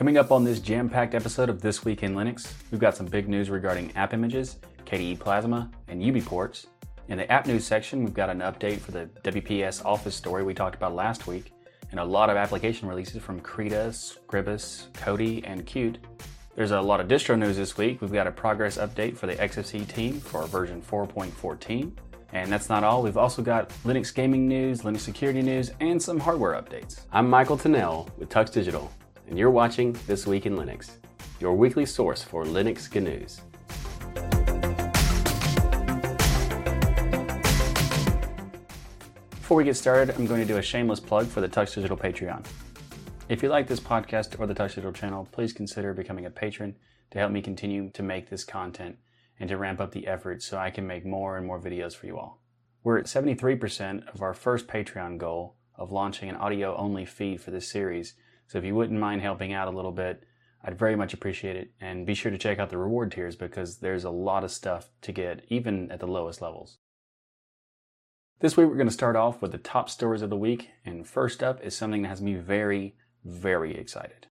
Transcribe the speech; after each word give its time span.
Coming 0.00 0.16
up 0.16 0.32
on 0.32 0.44
this 0.44 0.60
jam 0.60 0.88
packed 0.88 1.14
episode 1.14 1.50
of 1.50 1.60
This 1.60 1.84
Week 1.84 2.02
in 2.02 2.14
Linux, 2.14 2.54
we've 2.70 2.80
got 2.80 2.96
some 2.96 3.04
big 3.04 3.28
news 3.28 3.50
regarding 3.50 3.94
app 3.96 4.14
images, 4.14 4.56
KDE 4.86 5.20
Plasma, 5.20 5.70
and 5.88 6.00
UBports. 6.00 6.68
In 7.08 7.18
the 7.18 7.30
app 7.30 7.46
news 7.46 7.66
section, 7.66 8.02
we've 8.02 8.14
got 8.14 8.30
an 8.30 8.38
update 8.38 8.78
for 8.78 8.92
the 8.92 9.10
WPS 9.24 9.84
Office 9.84 10.14
story 10.14 10.42
we 10.42 10.54
talked 10.54 10.74
about 10.74 10.94
last 10.94 11.26
week, 11.26 11.52
and 11.90 12.00
a 12.00 12.04
lot 12.04 12.30
of 12.30 12.38
application 12.38 12.88
releases 12.88 13.20
from 13.20 13.40
Krita, 13.40 13.90
Scribus, 13.90 14.88
Kodi, 14.92 15.42
and 15.44 15.66
Qt. 15.66 15.96
There's 16.56 16.70
a 16.70 16.80
lot 16.80 17.00
of 17.00 17.06
distro 17.06 17.38
news 17.38 17.58
this 17.58 17.76
week. 17.76 18.00
We've 18.00 18.10
got 18.10 18.26
a 18.26 18.32
progress 18.32 18.78
update 18.78 19.18
for 19.18 19.26
the 19.26 19.34
XFCE 19.34 19.86
team 19.86 20.18
for 20.18 20.46
version 20.46 20.80
4.14. 20.80 21.92
And 22.32 22.50
that's 22.50 22.70
not 22.70 22.84
all. 22.84 23.02
We've 23.02 23.18
also 23.18 23.42
got 23.42 23.68
Linux 23.84 24.14
gaming 24.14 24.48
news, 24.48 24.80
Linux 24.80 25.00
security 25.00 25.42
news, 25.42 25.72
and 25.80 26.00
some 26.00 26.18
hardware 26.18 26.54
updates. 26.54 27.00
I'm 27.12 27.28
Michael 27.28 27.58
Tunnell 27.58 28.08
with 28.16 28.30
Tux 28.30 28.50
Digital, 28.50 28.90
and 29.30 29.38
you're 29.38 29.50
watching 29.50 29.96
This 30.08 30.26
Week 30.26 30.44
in 30.44 30.56
Linux, 30.56 30.90
your 31.38 31.54
weekly 31.54 31.86
source 31.86 32.20
for 32.20 32.44
Linux 32.44 32.92
news. 33.00 33.40
Before 39.30 39.56
we 39.56 39.64
get 39.64 39.76
started, 39.76 40.14
I'm 40.16 40.26
going 40.26 40.40
to 40.40 40.46
do 40.46 40.58
a 40.58 40.62
shameless 40.62 40.98
plug 40.98 41.28
for 41.28 41.40
the 41.40 41.48
Tux 41.48 41.74
Digital 41.74 41.96
Patreon. 41.96 42.44
If 43.28 43.42
you 43.42 43.48
like 43.48 43.68
this 43.68 43.78
podcast 43.78 44.38
or 44.40 44.48
the 44.48 44.54
Tux 44.54 44.70
Digital 44.70 44.92
channel, 44.92 45.28
please 45.30 45.52
consider 45.52 45.94
becoming 45.94 46.26
a 46.26 46.30
patron 46.30 46.74
to 47.12 47.18
help 47.18 47.30
me 47.30 47.40
continue 47.40 47.90
to 47.90 48.02
make 48.02 48.30
this 48.30 48.42
content 48.42 48.96
and 49.38 49.48
to 49.48 49.56
ramp 49.56 49.80
up 49.80 49.92
the 49.92 50.08
effort 50.08 50.42
so 50.42 50.58
I 50.58 50.70
can 50.70 50.88
make 50.88 51.06
more 51.06 51.36
and 51.36 51.46
more 51.46 51.60
videos 51.60 51.94
for 51.94 52.06
you 52.06 52.18
all. 52.18 52.42
We're 52.82 52.98
at 52.98 53.06
73% 53.06 54.12
of 54.12 54.22
our 54.22 54.34
first 54.34 54.66
Patreon 54.66 55.18
goal 55.18 55.54
of 55.76 55.92
launching 55.92 56.28
an 56.28 56.36
audio 56.36 56.76
only 56.76 57.04
feed 57.04 57.40
for 57.40 57.52
this 57.52 57.70
series. 57.70 58.14
So 58.50 58.58
if 58.58 58.64
you 58.64 58.74
wouldn't 58.74 58.98
mind 58.98 59.22
helping 59.22 59.52
out 59.52 59.68
a 59.68 59.70
little 59.70 59.92
bit, 59.92 60.24
I'd 60.64 60.76
very 60.76 60.96
much 60.96 61.14
appreciate 61.14 61.54
it. 61.54 61.70
And 61.80 62.04
be 62.04 62.14
sure 62.14 62.32
to 62.32 62.36
check 62.36 62.58
out 62.58 62.68
the 62.68 62.78
reward 62.78 63.12
tiers 63.12 63.36
because 63.36 63.76
there's 63.76 64.02
a 64.02 64.10
lot 64.10 64.42
of 64.42 64.50
stuff 64.50 64.90
to 65.02 65.12
get, 65.12 65.44
even 65.46 65.88
at 65.92 66.00
the 66.00 66.08
lowest 66.08 66.42
levels. 66.42 66.78
This 68.40 68.56
week, 68.56 68.66
we're 68.66 68.74
going 68.74 68.88
to 68.88 68.92
start 68.92 69.14
off 69.14 69.40
with 69.40 69.52
the 69.52 69.58
top 69.58 69.88
stories 69.88 70.20
of 70.20 70.30
the 70.30 70.36
week. 70.36 70.70
And 70.84 71.06
first 71.06 71.44
up 71.44 71.62
is 71.62 71.76
something 71.76 72.02
that 72.02 72.08
has 72.08 72.20
me 72.20 72.34
very, 72.34 72.96
very 73.24 73.76
excited. 73.78 74.26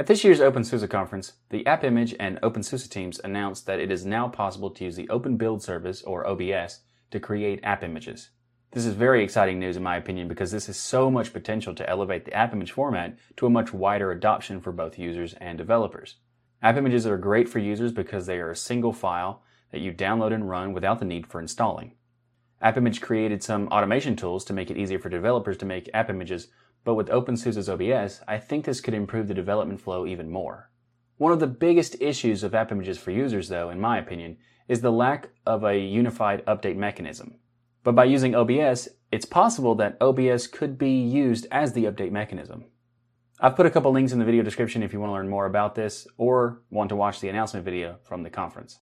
At 0.00 0.08
this 0.08 0.24
year's 0.24 0.40
OpenSUSE 0.40 0.90
conference, 0.90 1.34
the 1.50 1.62
AppImage 1.62 2.16
and 2.18 2.40
OpenSUSE 2.40 2.90
teams 2.90 3.20
announced 3.22 3.66
that 3.66 3.78
it 3.78 3.92
is 3.92 4.04
now 4.04 4.26
possible 4.26 4.70
to 4.70 4.84
use 4.84 4.96
the 4.96 5.08
Open 5.10 5.36
Build 5.36 5.62
Service, 5.62 6.02
or 6.02 6.26
OBS, 6.26 6.80
to 7.12 7.20
create 7.20 7.60
app 7.62 7.84
images. 7.84 8.30
This 8.72 8.84
is 8.84 8.94
very 8.94 9.24
exciting 9.24 9.58
news 9.58 9.76
in 9.76 9.82
my 9.82 9.96
opinion 9.96 10.28
because 10.28 10.50
this 10.50 10.66
has 10.66 10.76
so 10.76 11.10
much 11.10 11.32
potential 11.32 11.74
to 11.74 11.88
elevate 11.88 12.24
the 12.26 12.34
app 12.34 12.52
image 12.52 12.72
format 12.72 13.16
to 13.36 13.46
a 13.46 13.50
much 13.50 13.72
wider 13.72 14.10
adoption 14.10 14.60
for 14.60 14.72
both 14.72 14.98
users 14.98 15.34
and 15.34 15.56
developers. 15.56 16.16
App 16.62 16.76
images 16.76 17.06
are 17.06 17.16
great 17.16 17.48
for 17.48 17.60
users 17.60 17.92
because 17.92 18.26
they 18.26 18.38
are 18.38 18.50
a 18.50 18.56
single 18.56 18.92
file 18.92 19.42
that 19.72 19.80
you 19.80 19.92
download 19.92 20.34
and 20.34 20.48
run 20.48 20.72
without 20.72 20.98
the 20.98 21.04
need 21.04 21.26
for 21.26 21.40
installing. 21.40 21.94
AppImage 22.62 23.00
created 23.00 23.42
some 23.42 23.68
automation 23.68 24.16
tools 24.16 24.44
to 24.44 24.52
make 24.52 24.70
it 24.70 24.76
easier 24.76 24.98
for 24.98 25.08
developers 25.08 25.56
to 25.56 25.66
make 25.66 25.88
app 25.94 26.10
images 26.10 26.48
but 26.84 26.94
with 26.94 27.08
OpenSUSE's 27.08 27.68
OBS, 27.68 28.22
I 28.26 28.38
think 28.38 28.64
this 28.64 28.80
could 28.80 28.94
improve 28.94 29.28
the 29.28 29.34
development 29.34 29.80
flow 29.80 30.06
even 30.06 30.30
more. 30.30 30.70
One 31.16 31.32
of 31.32 31.40
the 31.40 31.46
biggest 31.46 32.00
issues 32.00 32.42
of 32.42 32.54
app 32.54 32.72
images 32.72 32.98
for 32.98 33.10
users, 33.10 33.48
though, 33.48 33.70
in 33.70 33.80
my 33.80 33.98
opinion, 33.98 34.38
is 34.68 34.80
the 34.80 34.92
lack 34.92 35.30
of 35.44 35.64
a 35.64 35.78
unified 35.78 36.44
update 36.46 36.76
mechanism. 36.76 37.34
But 37.88 37.94
by 37.94 38.04
using 38.04 38.34
OBS, 38.34 38.90
it's 39.10 39.24
possible 39.24 39.74
that 39.76 39.96
OBS 39.98 40.46
could 40.46 40.76
be 40.76 40.90
used 40.90 41.46
as 41.50 41.72
the 41.72 41.84
update 41.84 42.12
mechanism. 42.12 42.66
I've 43.40 43.56
put 43.56 43.64
a 43.64 43.70
couple 43.70 43.90
links 43.92 44.12
in 44.12 44.18
the 44.18 44.26
video 44.26 44.42
description 44.42 44.82
if 44.82 44.92
you 44.92 45.00
want 45.00 45.08
to 45.08 45.14
learn 45.14 45.30
more 45.30 45.46
about 45.46 45.74
this 45.74 46.06
or 46.18 46.60
want 46.68 46.90
to 46.90 46.96
watch 46.96 47.20
the 47.20 47.30
announcement 47.30 47.64
video 47.64 47.96
from 48.02 48.24
the 48.24 48.28
conference. 48.28 48.80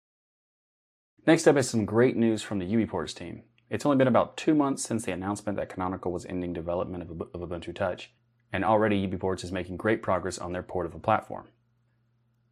Next 1.25 1.47
up 1.47 1.57
is 1.57 1.67
some 1.67 1.83
great 1.83 2.15
news 2.15 2.43
from 2.43 2.59
the 2.59 2.71
UBports 2.71 3.15
team. 3.15 3.41
It's 3.71 3.87
only 3.87 3.97
been 3.97 4.07
about 4.07 4.37
two 4.37 4.53
months 4.53 4.83
since 4.83 5.03
the 5.03 5.13
announcement 5.13 5.57
that 5.57 5.69
Canonical 5.69 6.11
was 6.11 6.27
ending 6.27 6.53
development 6.53 7.01
of, 7.01 7.41
Ubuntu 7.41 7.73
Touch, 7.73 8.13
and 8.53 8.63
already 8.63 9.07
UBports 9.07 9.43
is 9.43 9.51
making 9.51 9.77
great 9.77 10.03
progress 10.03 10.37
on 10.37 10.53
their 10.53 10.61
port 10.61 10.85
of 10.85 10.91
the 10.91 10.99
platform. 10.99 11.47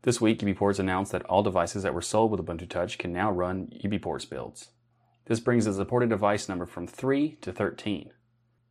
This 0.02 0.20
week, 0.20 0.40
UBports 0.40 0.80
announced 0.80 1.12
that 1.12 1.26
all 1.26 1.44
devices 1.44 1.84
that 1.84 1.94
were 1.94 2.02
sold 2.02 2.32
with 2.32 2.44
Ubuntu 2.44 2.68
Touch 2.68 2.98
can 2.98 3.14
now 3.14 3.32
run 3.32 3.72
UBports 3.86 4.28
builds. 4.28 4.70
This 5.30 5.40
brings 5.40 5.66
the 5.66 5.74
supported 5.74 6.10
device 6.10 6.50
number 6.50 6.66
from 6.66 6.88
3 6.88 7.38
to 7.42 7.54
13. 7.54 8.10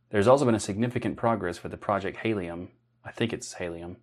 There's 0.09 0.27
also 0.27 0.43
been 0.43 0.55
a 0.55 0.59
significant 0.59 1.15
progress 1.15 1.57
for 1.57 1.69
the 1.69 1.77
project 1.77 2.17
Halium, 2.17 2.67
I 3.05 3.11
think 3.11 3.31
it's 3.31 3.53
Halium, 3.53 3.95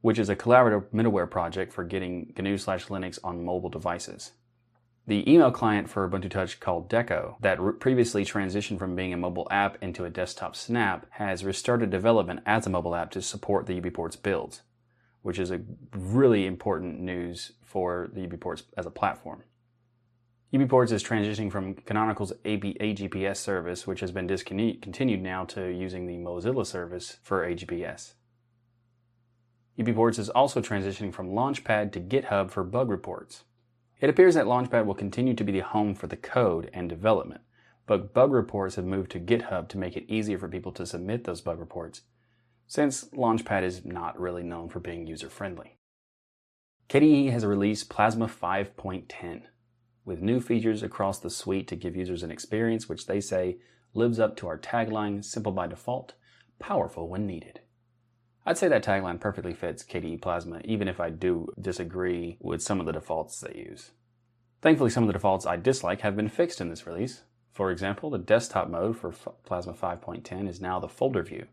which 0.00 0.18
is 0.18 0.30
a 0.30 0.34
collaborative 0.34 0.88
middleware 0.94 1.30
project 1.30 1.74
for 1.74 1.84
getting 1.84 2.32
GNU 2.34 2.56
slash 2.56 2.86
Linux 2.86 3.18
on 3.22 3.44
mobile 3.44 3.68
devices. 3.68 4.32
The 5.06 5.30
email 5.30 5.50
client 5.50 5.90
for 5.90 6.08
Ubuntu 6.08 6.30
Touch 6.30 6.58
called 6.58 6.88
Dekko, 6.88 7.34
that 7.42 7.58
previously 7.80 8.24
transitioned 8.24 8.78
from 8.78 8.96
being 8.96 9.12
a 9.12 9.18
mobile 9.18 9.48
app 9.50 9.76
into 9.82 10.06
a 10.06 10.10
desktop 10.10 10.56
snap, 10.56 11.04
has 11.10 11.44
restarted 11.44 11.90
development 11.90 12.40
as 12.46 12.66
a 12.66 12.70
mobile 12.70 12.94
app 12.94 13.10
to 13.10 13.20
support 13.20 13.66
the 13.66 13.78
UBports 13.78 14.22
builds, 14.22 14.62
which 15.20 15.38
is 15.38 15.50
a 15.50 15.60
really 15.92 16.46
important 16.46 16.98
news 16.98 17.52
for 17.62 18.08
the 18.14 18.26
UBports 18.26 18.62
as 18.78 18.86
a 18.86 18.90
platform. 18.90 19.42
UBports 20.52 20.90
is 20.90 21.04
transitioning 21.04 21.50
from 21.50 21.74
Canonical's 21.74 22.32
AB, 22.44 22.76
AGPS 22.80 23.36
service, 23.36 23.86
which 23.86 24.00
has 24.00 24.10
been 24.10 24.26
discontinued 24.26 25.22
now, 25.22 25.44
to 25.44 25.68
using 25.68 26.06
the 26.06 26.16
Mozilla 26.16 26.66
service 26.66 27.18
for 27.22 27.46
AGPS. 27.46 28.14
UBports 29.78 30.18
is 30.18 30.28
also 30.28 30.60
transitioning 30.60 31.14
from 31.14 31.30
Launchpad 31.30 31.92
to 31.92 32.00
GitHub 32.00 32.50
for 32.50 32.64
bug 32.64 32.90
reports. 32.90 33.44
It 34.00 34.10
appears 34.10 34.34
that 34.34 34.46
Launchpad 34.46 34.86
will 34.86 34.94
continue 34.94 35.34
to 35.34 35.44
be 35.44 35.52
the 35.52 35.60
home 35.60 35.94
for 35.94 36.08
the 36.08 36.16
code 36.16 36.68
and 36.74 36.88
development, 36.88 37.42
but 37.86 38.12
bug 38.12 38.32
reports 38.32 38.74
have 38.74 38.84
moved 38.84 39.12
to 39.12 39.20
GitHub 39.20 39.68
to 39.68 39.78
make 39.78 39.96
it 39.96 40.10
easier 40.10 40.36
for 40.36 40.48
people 40.48 40.72
to 40.72 40.84
submit 40.84 41.24
those 41.24 41.40
bug 41.40 41.60
reports, 41.60 42.02
since 42.66 43.04
Launchpad 43.10 43.62
is 43.62 43.84
not 43.84 44.18
really 44.18 44.42
known 44.42 44.68
for 44.68 44.80
being 44.80 45.06
user 45.06 45.30
friendly. 45.30 45.76
KDE 46.88 47.30
has 47.30 47.46
released 47.46 47.88
Plasma 47.88 48.26
5.10 48.26 49.42
with 50.04 50.22
new 50.22 50.40
features 50.40 50.82
across 50.82 51.18
the 51.18 51.30
suite 51.30 51.68
to 51.68 51.76
give 51.76 51.96
users 51.96 52.22
an 52.22 52.30
experience 52.30 52.88
which 52.88 53.06
they 53.06 53.20
say 53.20 53.58
lives 53.94 54.18
up 54.20 54.36
to 54.36 54.46
our 54.46 54.58
tagline 54.58 55.24
simple 55.24 55.52
by 55.52 55.66
default, 55.66 56.14
powerful 56.58 57.08
when 57.08 57.26
needed. 57.26 57.60
I'd 58.46 58.58
say 58.58 58.68
that 58.68 58.84
tagline 58.84 59.20
perfectly 59.20 59.52
fits 59.52 59.84
KDE 59.84 60.22
Plasma, 60.22 60.60
even 60.64 60.88
if 60.88 60.98
I 60.98 61.10
do 61.10 61.52
disagree 61.60 62.38
with 62.40 62.62
some 62.62 62.80
of 62.80 62.86
the 62.86 62.92
defaults 62.92 63.40
they 63.40 63.54
use. 63.54 63.90
Thankfully, 64.62 64.90
some 64.90 65.04
of 65.04 65.06
the 65.08 65.12
defaults 65.12 65.46
I 65.46 65.56
dislike 65.56 66.00
have 66.00 66.16
been 66.16 66.28
fixed 66.28 66.60
in 66.60 66.68
this 66.68 66.86
release. 66.86 67.22
For 67.52 67.70
example, 67.70 68.10
the 68.10 68.18
desktop 68.18 68.68
mode 68.68 68.96
for 68.96 69.12
Plasma 69.44 69.74
5.10 69.74 70.48
is 70.48 70.60
now 70.60 70.78
the 70.78 70.88
folder 70.88 71.22
view, 71.22 71.46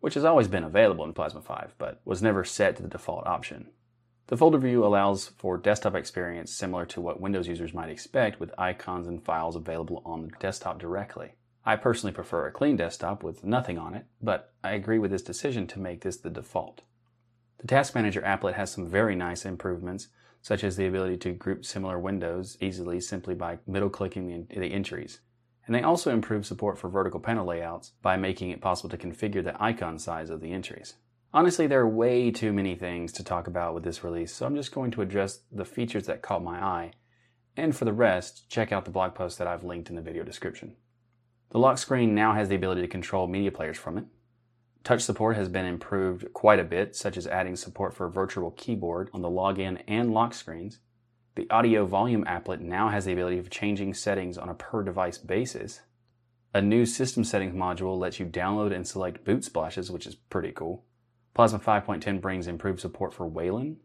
which 0.00 0.14
has 0.14 0.24
always 0.24 0.48
been 0.48 0.64
available 0.64 1.04
in 1.04 1.12
Plasma 1.12 1.40
5, 1.40 1.74
but 1.78 2.00
was 2.04 2.22
never 2.22 2.44
set 2.44 2.76
to 2.76 2.82
the 2.82 2.88
default 2.88 3.26
option. 3.26 3.70
The 4.28 4.36
folder 4.36 4.58
view 4.58 4.84
allows 4.84 5.28
for 5.28 5.58
desktop 5.58 5.94
experience 5.94 6.52
similar 6.52 6.86
to 6.86 7.00
what 7.00 7.20
Windows 7.20 7.48
users 7.48 7.74
might 7.74 7.90
expect 7.90 8.40
with 8.40 8.54
icons 8.56 9.06
and 9.06 9.22
files 9.22 9.56
available 9.56 10.00
on 10.04 10.22
the 10.22 10.30
desktop 10.38 10.78
directly. 10.78 11.34
I 11.64 11.76
personally 11.76 12.14
prefer 12.14 12.46
a 12.46 12.52
clean 12.52 12.76
desktop 12.76 13.22
with 13.22 13.44
nothing 13.44 13.78
on 13.78 13.94
it, 13.94 14.06
but 14.20 14.52
I 14.64 14.72
agree 14.72 14.98
with 14.98 15.10
this 15.10 15.22
decision 15.22 15.66
to 15.68 15.80
make 15.80 16.00
this 16.00 16.16
the 16.16 16.30
default. 16.30 16.82
The 17.58 17.66
Task 17.68 17.94
Manager 17.94 18.22
applet 18.22 18.54
has 18.54 18.72
some 18.72 18.88
very 18.88 19.14
nice 19.14 19.44
improvements, 19.44 20.08
such 20.40 20.64
as 20.64 20.76
the 20.76 20.86
ability 20.86 21.18
to 21.18 21.32
group 21.32 21.64
similar 21.64 21.98
windows 21.98 22.56
easily 22.60 23.00
simply 23.00 23.34
by 23.34 23.58
middle 23.66 23.90
clicking 23.90 24.46
the, 24.48 24.58
the 24.58 24.72
entries. 24.72 25.20
And 25.66 25.74
they 25.74 25.82
also 25.82 26.10
improve 26.10 26.44
support 26.44 26.78
for 26.78 26.88
vertical 26.88 27.20
panel 27.20 27.46
layouts 27.46 27.92
by 28.02 28.16
making 28.16 28.50
it 28.50 28.60
possible 28.60 28.90
to 28.90 28.96
configure 28.96 29.44
the 29.44 29.62
icon 29.62 29.98
size 29.98 30.30
of 30.30 30.40
the 30.40 30.52
entries. 30.52 30.94
Honestly, 31.34 31.66
there 31.66 31.80
are 31.80 31.88
way 31.88 32.30
too 32.30 32.52
many 32.52 32.74
things 32.74 33.10
to 33.12 33.24
talk 33.24 33.46
about 33.46 33.72
with 33.72 33.84
this 33.84 34.04
release, 34.04 34.34
so 34.34 34.44
I'm 34.44 34.54
just 34.54 34.72
going 34.72 34.90
to 34.90 35.00
address 35.00 35.40
the 35.50 35.64
features 35.64 36.04
that 36.06 36.20
caught 36.20 36.44
my 36.44 36.62
eye. 36.62 36.92
And 37.56 37.74
for 37.74 37.86
the 37.86 37.92
rest, 37.92 38.50
check 38.50 38.70
out 38.70 38.84
the 38.84 38.90
blog 38.90 39.14
post 39.14 39.38
that 39.38 39.46
I've 39.46 39.64
linked 39.64 39.88
in 39.88 39.96
the 39.96 40.02
video 40.02 40.24
description. 40.24 40.76
The 41.50 41.58
lock 41.58 41.78
screen 41.78 42.14
now 42.14 42.34
has 42.34 42.50
the 42.50 42.54
ability 42.54 42.82
to 42.82 42.88
control 42.88 43.26
media 43.26 43.50
players 43.50 43.78
from 43.78 43.96
it. 43.96 44.04
Touch 44.84 45.00
support 45.00 45.36
has 45.36 45.48
been 45.48 45.64
improved 45.64 46.30
quite 46.34 46.58
a 46.58 46.64
bit, 46.64 46.94
such 46.94 47.16
as 47.16 47.26
adding 47.26 47.56
support 47.56 47.94
for 47.94 48.08
virtual 48.10 48.50
keyboard 48.50 49.08
on 49.14 49.22
the 49.22 49.30
login 49.30 49.80
and 49.88 50.12
lock 50.12 50.34
screens. 50.34 50.80
The 51.34 51.48
audio 51.48 51.86
volume 51.86 52.24
applet 52.24 52.60
now 52.60 52.90
has 52.90 53.06
the 53.06 53.12
ability 53.12 53.38
of 53.38 53.48
changing 53.48 53.94
settings 53.94 54.36
on 54.36 54.50
a 54.50 54.54
per 54.54 54.82
device 54.82 55.16
basis. 55.16 55.80
A 56.52 56.60
new 56.60 56.84
system 56.84 57.24
settings 57.24 57.54
module 57.54 57.98
lets 57.98 58.20
you 58.20 58.26
download 58.26 58.74
and 58.74 58.86
select 58.86 59.24
boot 59.24 59.44
splashes, 59.44 59.90
which 59.90 60.06
is 60.06 60.14
pretty 60.14 60.52
cool. 60.52 60.84
Plasma 61.34 61.58
5.10 61.58 62.20
brings 62.20 62.46
improved 62.46 62.80
support 62.80 63.14
for 63.14 63.26
Wayland. 63.26 63.78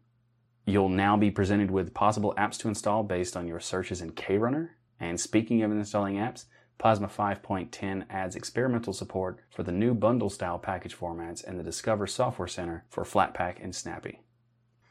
You'll 0.66 0.90
now 0.90 1.16
be 1.16 1.32
presented 1.32 1.72
with 1.72 1.94
possible 1.94 2.34
apps 2.38 2.58
to 2.60 2.68
install 2.68 3.04
based 3.04 3.38
on 3.38 3.48
your 3.48 3.62
searches 3.62 4.02
in 4.02 4.12
KRunner. 4.12 4.72
And 5.00 5.20
speaking 5.20 5.64
of 5.64 5.72
installing 5.72 6.16
apps, 6.16 6.46
Plasma 6.78 7.08
5.10 7.08 8.06
adds 8.10 8.36
experimental 8.36 8.92
support 8.92 9.40
for 9.50 9.64
the 9.64 9.72
new 9.72 9.94
bundle 9.94 10.30
style 10.30 10.60
package 10.60 10.96
formats 10.96 11.44
and 11.44 11.58
the 11.58 11.64
Discover 11.64 12.06
Software 12.08 12.48
Center 12.48 12.86
for 12.90 13.04
Flatpak 13.04 13.64
and 13.64 13.74
Snappy. 13.74 14.20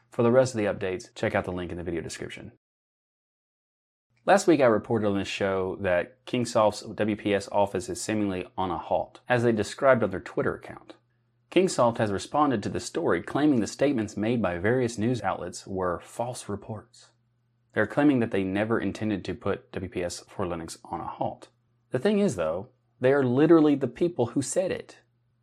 For 0.09 0.23
the 0.23 0.31
rest 0.31 0.55
of 0.55 0.57
the 0.57 0.65
updates, 0.65 1.13
check 1.13 1.35
out 1.35 1.45
the 1.45 1.51
link 1.51 1.71
in 1.71 1.77
the 1.77 1.83
video 1.83 2.01
description. 2.01 2.53
Last 4.25 4.47
week 4.47 4.59
I 4.59 4.65
reported 4.65 5.07
on 5.07 5.17
this 5.17 5.27
show 5.27 5.77
that 5.79 6.25
Kingsoft's 6.25 6.83
WPS 6.83 7.47
office 7.51 7.87
is 7.87 8.01
seemingly 8.01 8.45
on 8.57 8.71
a 8.71 8.77
halt, 8.77 9.21
as 9.29 9.43
they 9.43 9.53
described 9.53 10.03
on 10.03 10.09
their 10.09 10.19
Twitter 10.19 10.55
account. 10.55 10.95
Kingsoft 11.49 11.97
has 11.97 12.11
responded 12.11 12.61
to 12.63 12.69
the 12.69 12.79
story 12.79 13.21
claiming 13.21 13.61
the 13.61 13.67
statements 13.67 14.17
made 14.17 14.41
by 14.41 14.57
various 14.57 14.97
news 14.97 15.21
outlets 15.21 15.65
were 15.65 15.99
false 16.01 16.49
reports. 16.49 17.09
They're 17.73 17.87
claiming 17.87 18.19
that 18.19 18.31
they 18.31 18.43
never 18.43 18.79
intended 18.79 19.23
to 19.25 19.33
put 19.33 19.71
WPS 19.71 20.27
for 20.27 20.45
Linux 20.45 20.77
on 20.83 20.99
a 20.99 21.07
halt. 21.07 21.47
The 21.91 21.99
thing 21.99 22.19
is, 22.19 22.35
though, 22.35 22.69
they 22.99 23.13
are 23.13 23.23
literally 23.23 23.75
the 23.75 23.87
people 23.87 24.27
who 24.27 24.41
said 24.41 24.71
it. 24.71 24.97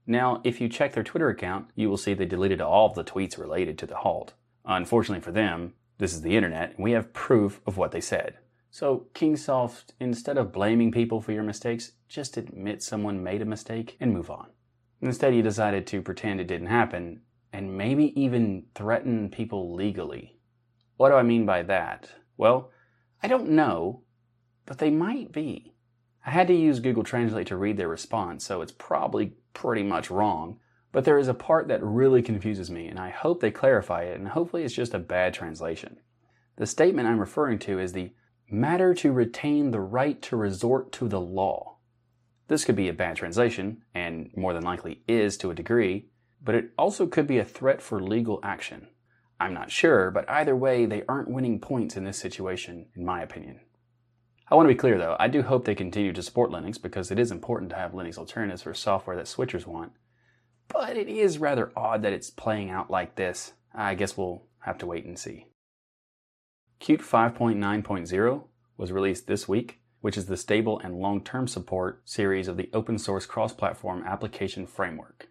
Now, 0.06 0.43
if 0.45 0.61
you 0.61 0.69
check 0.69 0.93
their 0.93 1.03
Twitter 1.03 1.31
account, 1.31 1.69
you 1.75 1.89
will 1.89 1.97
see 1.97 2.12
they 2.12 2.27
deleted 2.27 2.61
all 2.61 2.91
of 2.91 2.95
the 2.95 3.05
tweets 3.05 3.39
related 3.39 3.79
to 3.79 3.87
the 3.87 3.97
halt. 3.97 4.35
Unfortunately 4.67 5.23
for 5.23 5.33
them, 5.33 5.75
this 5.99 6.12
is 6.12 6.23
the 6.23 6.37
internet, 6.37 6.75
and 6.75 6.85
we 6.85 6.93
have 6.93 7.15
proof 7.15 7.61
of 7.67 7.77
what 7.77 7.93
they 7.93 8.00
said. 8.00 8.39
So, 8.71 9.07
Kingsoft, 9.15 9.93
instead 10.00 10.37
of 10.37 10.53
blaming 10.53 10.91
people 10.91 11.21
for 11.21 11.33
your 11.33 11.45
mistakes, 11.45 11.93
just 12.09 12.37
admit 12.37 12.83
someone 12.83 13.23
made 13.23 13.41
a 13.41 13.47
mistake 13.47 13.97
and 14.00 14.12
move 14.12 14.29
on. 14.31 14.49
Instead, 15.00 15.32
he 15.32 15.43
decided 15.43 15.87
to 15.87 16.02
pretend 16.02 16.41
it 16.41 16.46
didn't 16.46 16.69
happen 16.69 17.20
and 17.52 17.76
maybe 17.76 18.19
even 18.20 18.64
threaten 18.75 19.31
people 19.31 19.75
legally. 19.75 20.38
What 20.96 21.11
do 21.11 21.14
I 21.14 21.23
mean 21.23 21.46
by 21.46 21.62
that? 21.62 22.11
Well, 22.37 22.70
I 23.23 23.29
don't 23.29 23.50
know, 23.50 24.02
but 24.67 24.79
they 24.79 24.91
might 24.91 25.31
be. 25.32 25.75
I 26.26 26.31
had 26.31 26.49
to 26.49 26.55
use 26.55 26.81
Google 26.81 27.05
Translate 27.05 27.46
to 27.49 27.56
read 27.56 27.76
their 27.76 27.88
response, 27.88 28.44
so 28.44 28.61
it's 28.61 28.73
probably 28.73 29.35
pretty 29.52 29.82
much 29.82 30.11
wrong. 30.11 30.58
But 30.91 31.05
there 31.05 31.19
is 31.19 31.29
a 31.29 31.35
part 31.35 31.69
that 31.69 31.82
really 31.82 32.23
confuses 32.23 32.70
me, 32.70 32.88
and 32.88 32.99
I 32.99 33.11
hope 33.11 33.40
they 33.40 33.50
clarify 33.50 34.02
it, 34.02 34.19
and 34.19 34.29
hopefully 34.29 34.64
it's 34.64 34.75
just 34.75 34.94
a 34.94 34.99
bad 34.99 35.35
translation. 35.35 35.99
The 36.56 36.67
statement 36.67 37.08
I'm 37.08 37.19
referring 37.19 37.58
to 37.61 37.79
is 37.79 37.93
the 37.93 38.12
matter 38.50 38.94
to 38.94 39.12
retain 39.12 39.70
the 39.70 39.81
right 39.81 40.20
to 40.23 40.37
resort 40.37 40.93
to 40.93 41.08
the 41.08 41.20
law. 41.20 41.74
This 42.49 42.64
could 42.64 42.76
be 42.76 42.88
a 42.88 42.93
bad 42.93 43.17
translation, 43.17 43.82
and 43.94 44.31
more 44.37 44.52
than 44.52 44.64
likely 44.64 45.02
is 45.08 45.37
to 45.38 45.50
a 45.50 45.55
degree, 45.55 46.06
but 46.43 46.55
it 46.55 46.70
also 46.79 47.06
could 47.06 47.26
be 47.26 47.38
a 47.38 47.44
threat 47.44 47.81
for 47.81 48.00
legal 48.00 48.41
action. 48.43 48.88
I'm 49.41 49.55
not 49.55 49.70
sure, 49.70 50.11
but 50.11 50.29
either 50.29 50.55
way, 50.55 50.87
they 50.87 51.02
aren't 51.08 51.31
winning 51.31 51.58
points 51.58 51.96
in 51.96 52.05
this 52.05 52.19
situation, 52.19 52.87
in 52.94 53.05
my 53.05 53.23
opinion. 53.23 53.61
I 54.50 54.55
want 54.55 54.67
to 54.67 54.75
be 54.75 54.79
clear 54.79 54.99
though, 54.99 55.17
I 55.19 55.29
do 55.29 55.43
hope 55.43 55.64
they 55.64 55.75
continue 55.75 56.12
to 56.12 56.23
support 56.23 56.50
Linux 56.50 56.81
because 56.81 57.11
it 57.11 57.19
is 57.19 57.31
important 57.31 57.70
to 57.70 57.76
have 57.76 57.93
Linux 57.93 58.19
alternatives 58.19 58.62
for 58.62 58.75
software 58.75 59.17
that 59.17 59.25
switchers 59.25 59.67
want. 59.67 59.93
But 60.69 60.97
it 60.97 61.08
is 61.08 61.38
rather 61.38 61.73
odd 61.75 62.02
that 62.02 62.12
it's 62.12 62.31
playing 62.31 62.70
out 62.70 62.90
like 62.90 63.17
this. 63.17 63.55
I 63.75 63.94
guess 63.94 64.17
we'll 64.17 64.43
have 64.61 64.79
to 64.79 64.87
wait 64.87 65.06
and 65.06 65.19
see. 65.19 65.47
Qt 66.81 67.00
5.9.0 67.00 68.44
was 68.76 68.93
released 68.93 69.26
this 69.26 69.49
week, 69.49 69.81
which 70.05 70.19
is 70.19 70.27
the 70.27 70.37
stable 70.37 70.79
and 70.81 70.99
long 70.99 71.25
term 71.25 71.49
support 71.49 72.03
series 72.05 72.47
of 72.47 72.59
the 72.59 72.69
open 72.75 72.99
source 72.99 73.25
cross 73.25 73.55
platform 73.55 74.05
application 74.06 74.67
framework. 74.67 75.31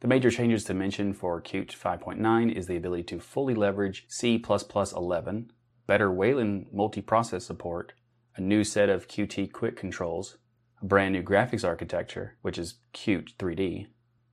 The 0.00 0.06
major 0.06 0.30
changes 0.30 0.64
to 0.64 0.74
mention 0.74 1.14
for 1.14 1.40
Qt 1.40 1.70
5.9 1.70 2.54
is 2.54 2.66
the 2.66 2.76
ability 2.76 3.04
to 3.04 3.18
fully 3.18 3.54
leverage 3.54 4.04
C++11, 4.08 5.48
better 5.86 6.12
Wayland 6.12 6.66
multiprocess 6.76 7.40
support, 7.40 7.94
a 8.36 8.42
new 8.42 8.64
set 8.64 8.90
of 8.90 9.08
Qt 9.08 9.50
quick 9.50 9.78
controls, 9.78 10.36
a 10.82 10.84
brand 10.84 11.14
new 11.14 11.22
graphics 11.22 11.66
architecture, 11.66 12.36
which 12.42 12.58
is 12.58 12.80
Qt 12.92 13.34
3D, 13.36 13.86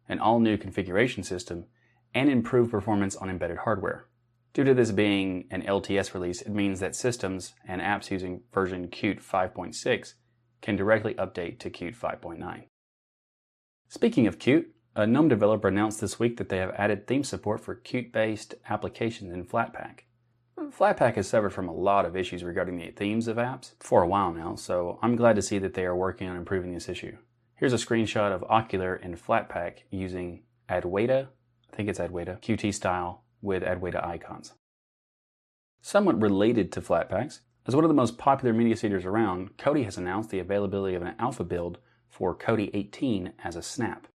an 0.10 0.20
all 0.20 0.42
new 0.42 0.58
configuration 0.58 1.24
system, 1.24 1.68
and 2.14 2.30
improved 2.30 2.70
performance 2.70 3.16
on 3.16 3.30
embedded 3.30 3.60
hardware. 3.60 4.09
Due 4.54 4.64
to 4.64 4.74
this 4.74 4.92
being 4.92 5.46
an 5.52 5.62
LTS 5.62 6.14
release, 6.14 6.42
it 6.42 6.50
means 6.50 6.80
that 6.80 6.96
systems 6.96 7.54
and 7.68 7.82
apps 7.82 8.10
using 8.10 8.42
version 8.52 8.88
Qt 8.88 9.22
5.6 9.22 10.14
can 10.62 10.76
directly 10.76 11.14
update 11.16 11.60
to 11.60 11.70
Qt 11.70 11.96
5.9. 11.96 12.64
Speaking 13.88 14.28
of 14.28 14.40
Qt, 14.40 14.66
a 14.96 15.06
GNOME 15.06 15.28
developer 15.28 15.68
announced 15.68 16.02
this 16.02 16.20
week 16.20 16.38
that 16.38 16.50
they 16.50 16.58
have 16.58 16.74
added 16.76 17.06
theme 17.06 17.24
support 17.24 17.62
for 17.62 17.76
Qt 17.76 18.12
based 18.12 18.56
applications 18.68 19.32
in 19.32 19.46
Flatpak. 19.46 20.02
Flatpak 20.58 21.16
has 21.16 21.28
suffered 21.28 21.54
from 21.54 21.68
a 21.68 21.74
lot 21.74 22.06
of 22.06 22.18
issues 22.18 22.44
regarding 22.44 22.78
the 22.78 22.92
themes 22.92 23.28
of 23.28 23.38
apps 23.38 23.74
for 23.80 24.04
a 24.04 24.08
while 24.08 24.34
now, 24.34 24.56
so 24.56 25.00
I'm 25.02 25.16
glad 25.16 25.36
to 25.36 25.42
see 25.42 25.60
that 25.60 25.74
they 25.74 25.86
are 25.86 25.96
working 25.96 26.28
on 26.28 26.36
improving 26.36 26.74
this 26.74 26.90
issue. 26.90 27.18
Here's 27.56 27.74
a 27.74 27.78
screenshot 27.78 28.32
of 28.32 28.42
Okular 28.42 29.04
and 29.04 29.16
Flatpak 29.16 29.80
using 29.90 30.44
Adwaita, 30.70 31.28
I 31.72 31.76
think 31.76 31.90
it's 31.90 32.00
Adwaita, 32.00 32.42
Qt 32.42 32.74
style 32.74 33.24
with 33.42 33.64
Adwaita 33.64 34.06
icons. 34.06 34.54
Somewhat 35.82 36.22
related 36.22 36.72
to 36.74 36.82
Flatpaks, 36.82 37.40
as 37.68 37.76
one 37.76 37.84
of 37.84 37.90
the 37.90 37.94
most 37.94 38.18
popular 38.18 38.54
media 38.54 38.76
seeders 38.76 39.06
around, 39.06 39.58
Kodi 39.58 39.86
has 39.86 39.98
announced 39.98 40.30
the 40.30 40.40
availability 40.40 40.96
of 40.96 41.04
an 41.04 41.16
alpha 41.20 41.44
build 41.44 41.78
for 42.08 42.36
Kodi 42.36 42.72
18 42.74 43.34
as 43.44 43.56
a 43.56 43.62
snap. 43.62 44.08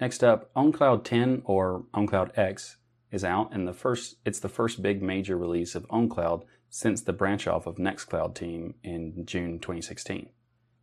Next 0.00 0.22
up, 0.22 0.52
OwnCloud 0.54 1.04
10 1.04 1.42
or 1.46 1.86
OwnCloud 1.94 2.36
X 2.36 2.76
is 3.10 3.24
out, 3.24 3.54
and 3.54 3.66
the 3.66 3.72
first 3.72 4.16
it's 4.24 4.40
the 4.40 4.48
first 4.48 4.82
big 4.82 5.02
major 5.02 5.36
release 5.36 5.74
of 5.74 5.88
OwnCloud 5.88 6.42
since 6.68 7.00
the 7.00 7.12
branch 7.12 7.46
off 7.46 7.66
of 7.66 7.76
Nextcloud 7.76 8.34
team 8.34 8.74
in 8.82 9.24
June 9.24 9.58
2016. 9.58 10.28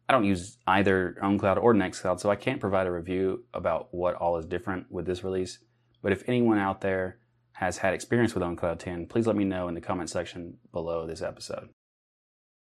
I 0.09 0.13
don't 0.13 0.25
use 0.25 0.57
either 0.65 1.15
OwnCloud 1.21 1.61
or 1.61 1.73
Nextcloud, 1.73 2.19
so 2.19 2.29
I 2.29 2.35
can't 2.35 2.59
provide 2.59 2.87
a 2.87 2.91
review 2.91 3.43
about 3.53 3.93
what 3.93 4.15
all 4.15 4.37
is 4.37 4.45
different 4.45 4.91
with 4.91 5.05
this 5.05 5.23
release. 5.23 5.59
But 6.03 6.11
if 6.11 6.27
anyone 6.27 6.59
out 6.59 6.81
there 6.81 7.17
has 7.53 7.77
had 7.77 7.93
experience 7.93 8.35
with 8.35 8.43
OwnCloud 8.43 8.77
10, 8.77 9.07
please 9.07 9.25
let 9.25 9.37
me 9.37 9.45
know 9.45 9.67
in 9.67 9.73
the 9.73 9.81
comment 9.81 10.09
section 10.09 10.57
below 10.71 11.07
this 11.07 11.21
episode. 11.21 11.69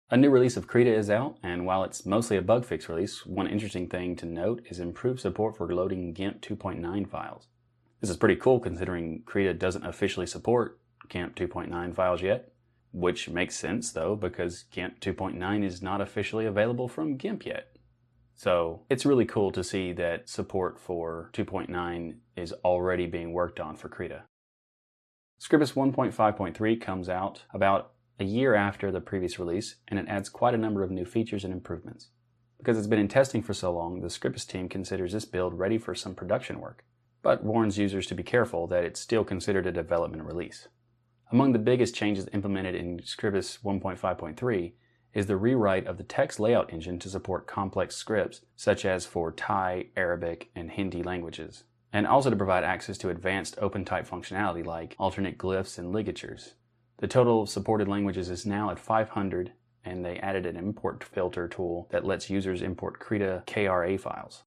A 0.10 0.18
new 0.18 0.30
release 0.30 0.56
of 0.56 0.68
Krita 0.68 0.94
is 0.94 1.10
out, 1.10 1.38
and 1.44 1.66
while 1.66 1.84
it's 1.84 2.06
mostly 2.06 2.38
a 2.38 2.42
bug 2.42 2.64
fix 2.64 2.88
release, 2.88 3.26
one 3.26 3.48
interesting 3.48 3.90
thing 3.90 4.16
to 4.18 4.26
note 4.26 4.64
is 4.70 4.80
improved 4.80 5.20
support 5.20 5.58
for 5.58 5.74
loading 5.74 6.14
GIMP 6.14 6.42
2.9 6.42 7.10
files. 7.10 7.48
This 8.00 8.10
is 8.10 8.18
pretty 8.18 8.36
cool 8.36 8.60
considering 8.60 9.24
Krita 9.26 9.54
doesn't 9.54 9.86
officially 9.86 10.28
support 10.28 10.80
GIMP 11.10 11.36
2.9 11.36 11.96
files 11.96 12.22
yet, 12.22 12.54
which 12.94 13.30
makes 13.30 13.56
sense 13.56 13.92
though 13.92 14.16
because 14.16 14.64
GIMP 14.72 15.00
2.9 15.02 15.64
is 15.64 15.82
not 15.82 16.02
officially 16.02 16.46
available 16.46 16.88
from 16.88 17.18
GIMP 17.18 17.46
yet. 17.46 17.75
So 18.36 18.84
it's 18.90 19.06
really 19.06 19.26
cool 19.26 19.52
to 19.52 19.64
see 19.64 19.94
that 19.94 20.30
support 20.30 20.80
for 20.80 21.30
2.9 21.34 22.18
is 22.36 22.54
already 22.64 23.08
being 23.08 23.34
worked 23.34 23.60
on 23.60 23.76
for 23.76 23.90
Krita. 23.90 24.24
Scribus 25.40 25.74
1.5.3 25.74 26.82
comes 26.82 27.10
out 27.10 27.44
about 27.54 27.92
a 28.20 28.24
year 28.24 28.56
after 28.56 28.92
the 28.92 29.02
previous 29.02 29.40
release, 29.40 29.76
and 29.88 30.00
it 30.00 30.08
adds 30.08 30.30
quite 30.30 30.54
a 30.54 30.58
number 30.58 30.84
of 30.84 30.92
new 30.92 31.06
features 31.06 31.44
and 31.44 31.54
improvements. 31.54 32.10
Because 32.58 32.78
it's 32.78 32.88
been 32.88 33.00
in 33.00 33.08
testing 33.08 33.44
for 33.44 33.54
so 33.54 33.74
long, 33.74 34.02
the 34.02 34.08
Scribus 34.08 34.48
team 34.48 34.70
considers 34.70 35.14
this 35.14 35.26
build 35.26 35.58
ready 35.60 35.78
for 35.78 35.94
some 35.94 36.16
production 36.16 36.60
work 36.60 36.84
but 37.26 37.44
warns 37.44 37.76
users 37.76 38.06
to 38.06 38.14
be 38.14 38.22
careful 38.22 38.68
that 38.68 38.84
it's 38.84 39.00
still 39.00 39.24
considered 39.24 39.66
a 39.66 39.72
development 39.72 40.22
release. 40.22 40.68
Among 41.32 41.54
the 41.54 41.60
biggest 41.60 41.96
changes 41.96 42.30
implemented 42.34 42.76
in 42.76 43.00
Scribus 43.00 43.64
1.5.3 43.64 44.74
is 45.16 45.26
the 45.28 45.38
rewrite 45.38 45.88
of 45.88 45.98
the 45.98 46.04
text 46.04 46.40
layout 46.40 46.72
engine 46.72 47.00
to 47.00 47.10
support 47.10 47.48
complex 47.48 47.96
scripts 47.96 48.42
such 48.56 48.86
as 48.86 49.06
for 49.06 49.32
Thai, 49.32 49.88
Arabic, 49.96 50.50
and 50.54 50.70
Hindi 50.70 51.02
languages, 51.02 51.64
and 51.94 52.06
also 52.06 52.30
to 52.30 52.36
provide 52.36 52.66
access 52.66 52.98
to 53.00 53.10
advanced 53.10 53.56
OpenType 53.58 54.08
functionality 54.08 54.64
like 54.64 54.96
alternate 55.00 55.38
glyphs 55.38 55.80
and 55.80 55.94
ligatures. 55.94 56.56
The 56.98 57.08
total 57.08 57.44
of 57.44 57.50
supported 57.50 57.88
languages 57.88 58.30
is 58.30 58.46
now 58.46 58.70
at 58.70 58.80
500, 58.80 59.54
and 59.86 60.04
they 60.04 60.18
added 60.20 60.46
an 60.46 60.58
import 60.58 61.04
filter 61.04 61.48
tool 61.48 61.88
that 61.92 62.06
lets 62.06 62.30
users 62.30 62.62
import 62.62 63.00
Krita 63.00 63.44
KRA 63.48 63.98
files. 64.00 64.44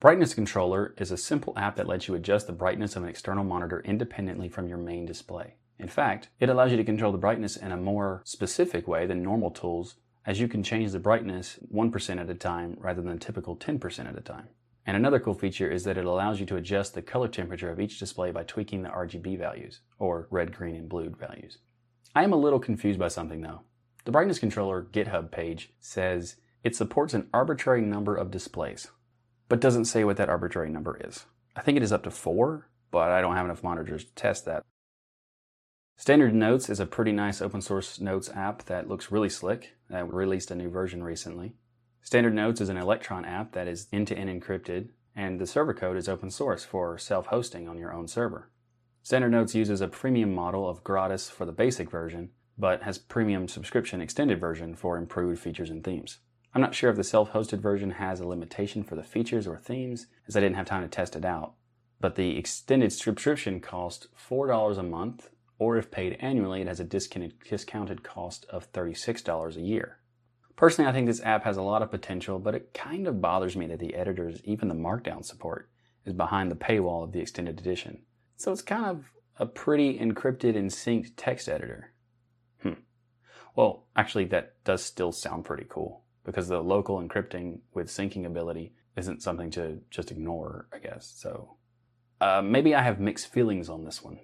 Brightness 0.00 0.34
Controller 0.34 0.94
is 0.98 1.10
a 1.10 1.16
simple 1.16 1.54
app 1.56 1.76
that 1.76 1.86
lets 1.86 2.08
you 2.08 2.14
adjust 2.14 2.46
the 2.46 2.52
brightness 2.52 2.96
of 2.96 3.02
an 3.02 3.08
external 3.08 3.44
monitor 3.44 3.80
independently 3.84 4.48
from 4.48 4.68
your 4.68 4.78
main 4.78 5.06
display. 5.06 5.54
In 5.78 5.88
fact, 5.88 6.28
it 6.38 6.48
allows 6.48 6.70
you 6.70 6.76
to 6.76 6.84
control 6.84 7.12
the 7.12 7.18
brightness 7.18 7.56
in 7.56 7.72
a 7.72 7.76
more 7.76 8.22
specific 8.24 8.86
way 8.86 9.06
than 9.06 9.22
normal 9.22 9.50
tools, 9.50 9.96
as 10.26 10.40
you 10.40 10.48
can 10.48 10.62
change 10.62 10.92
the 10.92 10.98
brightness 10.98 11.58
1% 11.72 12.20
at 12.20 12.30
a 12.30 12.34
time 12.34 12.76
rather 12.78 13.02
than 13.02 13.18
typical 13.18 13.56
10% 13.56 14.08
at 14.08 14.16
a 14.16 14.20
time. 14.20 14.48
And 14.86 14.96
another 14.96 15.18
cool 15.18 15.34
feature 15.34 15.70
is 15.70 15.84
that 15.84 15.98
it 15.98 16.04
allows 16.04 16.40
you 16.40 16.46
to 16.46 16.56
adjust 16.56 16.94
the 16.94 17.02
color 17.02 17.28
temperature 17.28 17.70
of 17.70 17.80
each 17.80 17.98
display 17.98 18.30
by 18.30 18.44
tweaking 18.44 18.82
the 18.82 18.90
RGB 18.90 19.38
values, 19.38 19.80
or 19.98 20.28
red, 20.30 20.54
green, 20.54 20.76
and 20.76 20.88
blue 20.88 21.10
values. 21.10 21.58
I 22.14 22.22
am 22.22 22.32
a 22.32 22.36
little 22.36 22.60
confused 22.60 22.98
by 22.98 23.08
something 23.08 23.40
though. 23.40 23.62
The 24.04 24.12
Brightness 24.12 24.38
Controller 24.38 24.86
GitHub 24.92 25.30
page 25.30 25.72
says 25.80 26.36
it 26.62 26.76
supports 26.76 27.14
an 27.14 27.28
arbitrary 27.32 27.80
number 27.80 28.14
of 28.14 28.30
displays 28.30 28.88
but 29.48 29.60
doesn't 29.60 29.84
say 29.84 30.04
what 30.04 30.16
that 30.16 30.28
arbitrary 30.28 30.70
number 30.70 30.98
is. 31.04 31.26
I 31.56 31.62
think 31.62 31.76
it 31.76 31.82
is 31.82 31.92
up 31.92 32.02
to 32.04 32.10
four, 32.10 32.68
but 32.90 33.10
I 33.10 33.20
don't 33.20 33.36
have 33.36 33.44
enough 33.44 33.62
monitors 33.62 34.04
to 34.04 34.14
test 34.14 34.44
that. 34.46 34.64
Standard 35.96 36.34
Notes 36.34 36.68
is 36.68 36.80
a 36.80 36.86
pretty 36.86 37.12
nice 37.12 37.40
open 37.40 37.62
source 37.62 38.00
notes 38.00 38.28
app 38.34 38.64
that 38.64 38.88
looks 38.88 39.12
really 39.12 39.28
slick, 39.28 39.76
that 39.88 40.12
released 40.12 40.50
a 40.50 40.54
new 40.54 40.68
version 40.68 41.04
recently. 41.04 41.54
Standard 42.02 42.34
Notes 42.34 42.60
is 42.60 42.68
an 42.68 42.76
Electron 42.76 43.24
app 43.24 43.52
that 43.52 43.68
is 43.68 43.86
end 43.92 44.08
to 44.08 44.18
end 44.18 44.28
encrypted, 44.28 44.88
and 45.14 45.40
the 45.40 45.46
server 45.46 45.72
code 45.72 45.96
is 45.96 46.08
open 46.08 46.30
source 46.30 46.64
for 46.64 46.98
self 46.98 47.26
hosting 47.26 47.68
on 47.68 47.78
your 47.78 47.94
own 47.94 48.08
server. 48.08 48.50
Standard 49.02 49.30
Notes 49.30 49.54
uses 49.54 49.80
a 49.80 49.88
premium 49.88 50.34
model 50.34 50.68
of 50.68 50.82
gratis 50.82 51.30
for 51.30 51.46
the 51.46 51.52
basic 51.52 51.90
version, 51.90 52.30
but 52.58 52.82
has 52.82 52.98
premium 52.98 53.46
subscription 53.46 54.00
extended 54.00 54.40
version 54.40 54.74
for 54.74 54.98
improved 54.98 55.40
features 55.40 55.70
and 55.70 55.84
themes. 55.84 56.18
I'm 56.54 56.60
not 56.60 56.74
sure 56.74 56.90
if 56.90 56.96
the 56.96 57.04
self 57.04 57.32
hosted 57.32 57.60
version 57.60 57.92
has 57.92 58.18
a 58.18 58.26
limitation 58.26 58.82
for 58.82 58.96
the 58.96 59.02
features 59.04 59.46
or 59.46 59.58
themes, 59.58 60.08
as 60.26 60.36
I 60.36 60.40
didn't 60.40 60.56
have 60.56 60.66
time 60.66 60.82
to 60.82 60.88
test 60.88 61.14
it 61.14 61.24
out. 61.24 61.54
But 62.00 62.16
the 62.16 62.36
extended 62.36 62.92
subscription 62.92 63.60
costs 63.60 64.08
$4 64.28 64.76
a 64.76 64.82
month 64.82 65.30
or 65.58 65.76
if 65.76 65.90
paid 65.90 66.16
annually, 66.20 66.60
it 66.60 66.66
has 66.66 66.80
a 66.80 66.84
discounted 66.84 68.02
cost 68.02 68.44
of 68.50 68.70
$36 68.72 69.56
a 69.56 69.60
year. 69.60 69.98
Personally, 70.56 70.88
I 70.88 70.92
think 70.92 71.06
this 71.06 71.22
app 71.22 71.44
has 71.44 71.56
a 71.56 71.62
lot 71.62 71.82
of 71.82 71.90
potential, 71.90 72.38
but 72.38 72.54
it 72.54 72.74
kind 72.74 73.06
of 73.06 73.20
bothers 73.20 73.56
me 73.56 73.66
that 73.66 73.80
the 73.80 73.94
editors, 73.94 74.40
even 74.44 74.68
the 74.68 74.74
markdown 74.74 75.24
support, 75.24 75.68
is 76.04 76.12
behind 76.12 76.50
the 76.50 76.56
paywall 76.56 77.02
of 77.02 77.12
the 77.12 77.20
extended 77.20 77.58
edition. 77.58 78.02
So 78.36 78.52
it's 78.52 78.62
kind 78.62 78.84
of 78.84 79.04
a 79.38 79.46
pretty 79.46 79.98
encrypted 79.98 80.56
and 80.56 80.70
synced 80.70 81.12
text 81.16 81.48
editor. 81.48 81.92
Hmm. 82.62 82.80
Well, 83.56 83.86
actually, 83.96 84.26
that 84.26 84.62
does 84.64 84.84
still 84.84 85.12
sound 85.12 85.44
pretty 85.44 85.66
cool 85.68 86.04
because 86.24 86.48
the 86.48 86.60
local 86.60 87.00
encrypting 87.00 87.58
with 87.74 87.88
syncing 87.88 88.24
ability 88.26 88.74
isn't 88.96 89.22
something 89.22 89.50
to 89.50 89.80
just 89.90 90.10
ignore, 90.10 90.68
I 90.72 90.78
guess. 90.78 91.12
So 91.16 91.56
uh, 92.20 92.42
maybe 92.42 92.74
I 92.74 92.82
have 92.82 93.00
mixed 93.00 93.32
feelings 93.32 93.68
on 93.68 93.84
this 93.84 94.02
one. 94.02 94.20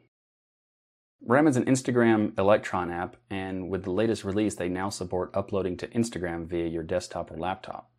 Ramme 1.23 1.49
is 1.49 1.57
an 1.57 1.67
Instagram 1.67 2.37
Electron 2.39 2.91
app, 2.91 3.17
and 3.29 3.69
with 3.69 3.85
the 3.85 3.91
latest 3.91 4.25
release, 4.25 4.55
they 4.55 4.71
now 4.71 4.89
support 4.89 5.31
uploading 5.35 5.77
to 5.77 5.87
Instagram 5.89 6.47
via 6.47 6.67
your 6.67 6.83
desktop 6.83 7.31
or 7.31 7.37
laptop. 7.37 7.91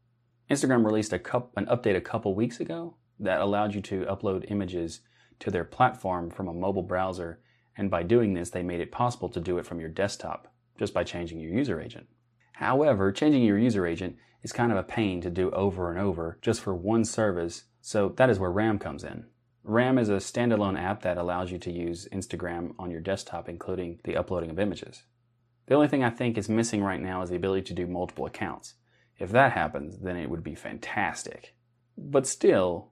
Instagram 0.50 0.84
released 0.84 1.14
a 1.14 1.22
an 1.56 1.68
update 1.68 1.96
a 1.96 2.02
couple 2.02 2.34
weeks 2.34 2.60
ago 2.60 2.96
that 3.20 3.40
allowed 3.40 3.76
you 3.76 3.82
to 3.82 4.06
upload 4.06 4.50
images 4.50 5.02
to 5.40 5.52
their 5.52 5.64
platform 5.64 6.32
from 6.32 6.48
a 6.48 6.54
mobile 6.54 6.82
browser, 6.82 7.40
and 7.78 7.92
by 7.92 8.02
doing 8.02 8.34
this, 8.34 8.50
they 8.50 8.64
made 8.64 8.80
it 8.80 8.92
possible 8.92 9.30
to 9.30 9.40
do 9.40 9.60
it 9.60 9.68
from 9.68 9.80
your 9.80 9.90
desktop 9.90 10.52
just 10.80 10.94
by 10.94 11.04
changing 11.04 11.40
your 11.40 11.54
user 11.54 11.80
agent. 11.80 12.08
However, 12.54 13.12
changing 13.12 13.44
your 13.44 13.60
user 13.60 13.86
agent 13.86 14.18
is 14.42 14.52
kind 14.52 14.72
of 14.72 14.80
a 14.80 14.84
pain 14.84 15.22
to 15.22 15.30
do 15.30 15.52
over 15.52 15.92
and 15.92 16.00
over 16.00 16.40
just 16.42 16.60
for 16.60 16.74
one 16.74 17.06
service, 17.06 17.66
so 17.82 18.10
that 18.18 18.32
is 18.32 18.40
where 18.40 18.52
Ramme 18.52 18.80
comes 18.80 19.04
in. 19.04 19.28
Ramme 19.64 20.00
is 20.00 20.10
a 20.10 20.14
standalone 20.14 20.82
app 20.82 21.04
that 21.04 21.18
allows 21.18 21.52
you 21.52 21.60
to 21.60 21.72
use 21.72 22.08
Instagram 22.12 22.74
on 22.80 22.90
your 22.90 23.00
desktop, 23.00 23.48
including 23.48 24.00
the 24.04 24.18
uploading 24.18 24.50
of 24.50 24.60
images. 24.60 25.04
The 25.68 25.76
only 25.76 25.88
thing 25.88 26.04
I 26.04 26.10
think 26.10 26.38
is 26.38 26.50
missing 26.50 26.84
right 26.84 27.00
now 27.00 27.22
is 27.22 27.30
the 27.30 27.36
ability 27.36 27.62
to 27.68 27.74
do 27.74 27.86
multiple 27.86 28.26
accounts. 28.26 28.74
If 29.20 29.30
that 29.32 29.52
happens, 29.52 30.00
then 30.00 30.18
it 30.18 30.30
would 30.30 30.44
be 30.44 30.56
fantastic. 30.56 31.56
But 31.96 32.26
still, 32.26 32.92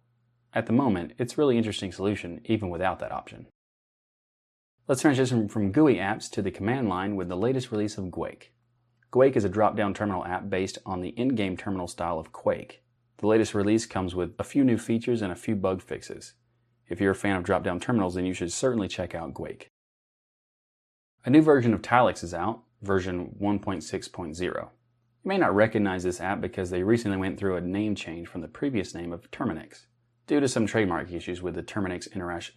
at 0.53 0.67
the 0.67 0.73
moment, 0.73 1.13
it's 1.17 1.33
a 1.33 1.37
really 1.37 1.57
interesting 1.57 1.91
solution 1.91 2.41
even 2.45 2.69
without 2.69 2.99
that 2.99 3.11
option. 3.11 3.47
Let's 4.87 5.01
transition 5.01 5.49
from 5.49 5.71
GUI 5.71 5.95
apps 5.95 6.29
to 6.31 6.41
the 6.41 6.51
command 6.51 6.87
line 6.87 7.15
with 7.15 7.29
the 7.29 7.35
latest 7.35 7.71
release 7.71 7.97
of 7.97 8.05
Guake. 8.05 8.51
Guake 9.11 9.35
is 9.35 9.43
a 9.43 9.49
drop-down 9.49 9.95
terminal 9.95 10.25
app 10.25 10.49
based 10.49 10.77
on 10.85 11.01
the 11.01 11.09
in-game 11.09 11.57
terminal 11.57 11.87
style 11.87 12.19
of 12.19 12.31
Quake. 12.31 12.83
The 13.17 13.27
latest 13.27 13.55
release 13.55 13.87
comes 13.87 14.13
with 14.13 14.35
a 14.37 14.43
few 14.43 14.63
new 14.63 14.77
features 14.77 15.23
and 15.23 15.31
a 15.31 15.35
few 15.35 15.55
bug 15.55 15.81
fixes. 15.81 16.33
If 16.89 16.99
you're 16.99 17.11
a 17.11 17.15
fan 17.15 17.35
of 17.35 17.43
drop-down 17.43 17.79
terminals, 17.79 18.15
then 18.15 18.25
you 18.25 18.33
should 18.33 18.51
certainly 18.51 18.87
check 18.87 19.13
out 19.13 19.33
Guake. 19.33 19.67
A 21.23 21.29
new 21.29 21.41
version 21.41 21.73
of 21.73 21.81
Tilix 21.81 22.23
is 22.23 22.33
out, 22.33 22.63
version 22.81 23.35
1.6.0. 23.39 24.39
You 24.41 24.69
may 25.23 25.37
not 25.37 25.53
recognize 25.53 26.03
this 26.03 26.19
app 26.19 26.41
because 26.41 26.69
they 26.69 26.81
recently 26.81 27.17
went 27.17 27.37
through 27.37 27.57
a 27.57 27.61
name 27.61 27.93
change 27.93 28.27
from 28.27 28.41
the 28.41 28.47
previous 28.47 28.95
name 28.95 29.13
of 29.13 29.29
Terminix, 29.29 29.85
due 30.25 30.39
to 30.39 30.47
some 30.47 30.65
trademark 30.65 31.11
issues 31.11 31.41
with 31.41 31.55
the 31.55 31.63
Terminix 31.63 32.07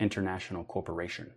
International 0.01 0.65
Corporation. 0.65 1.33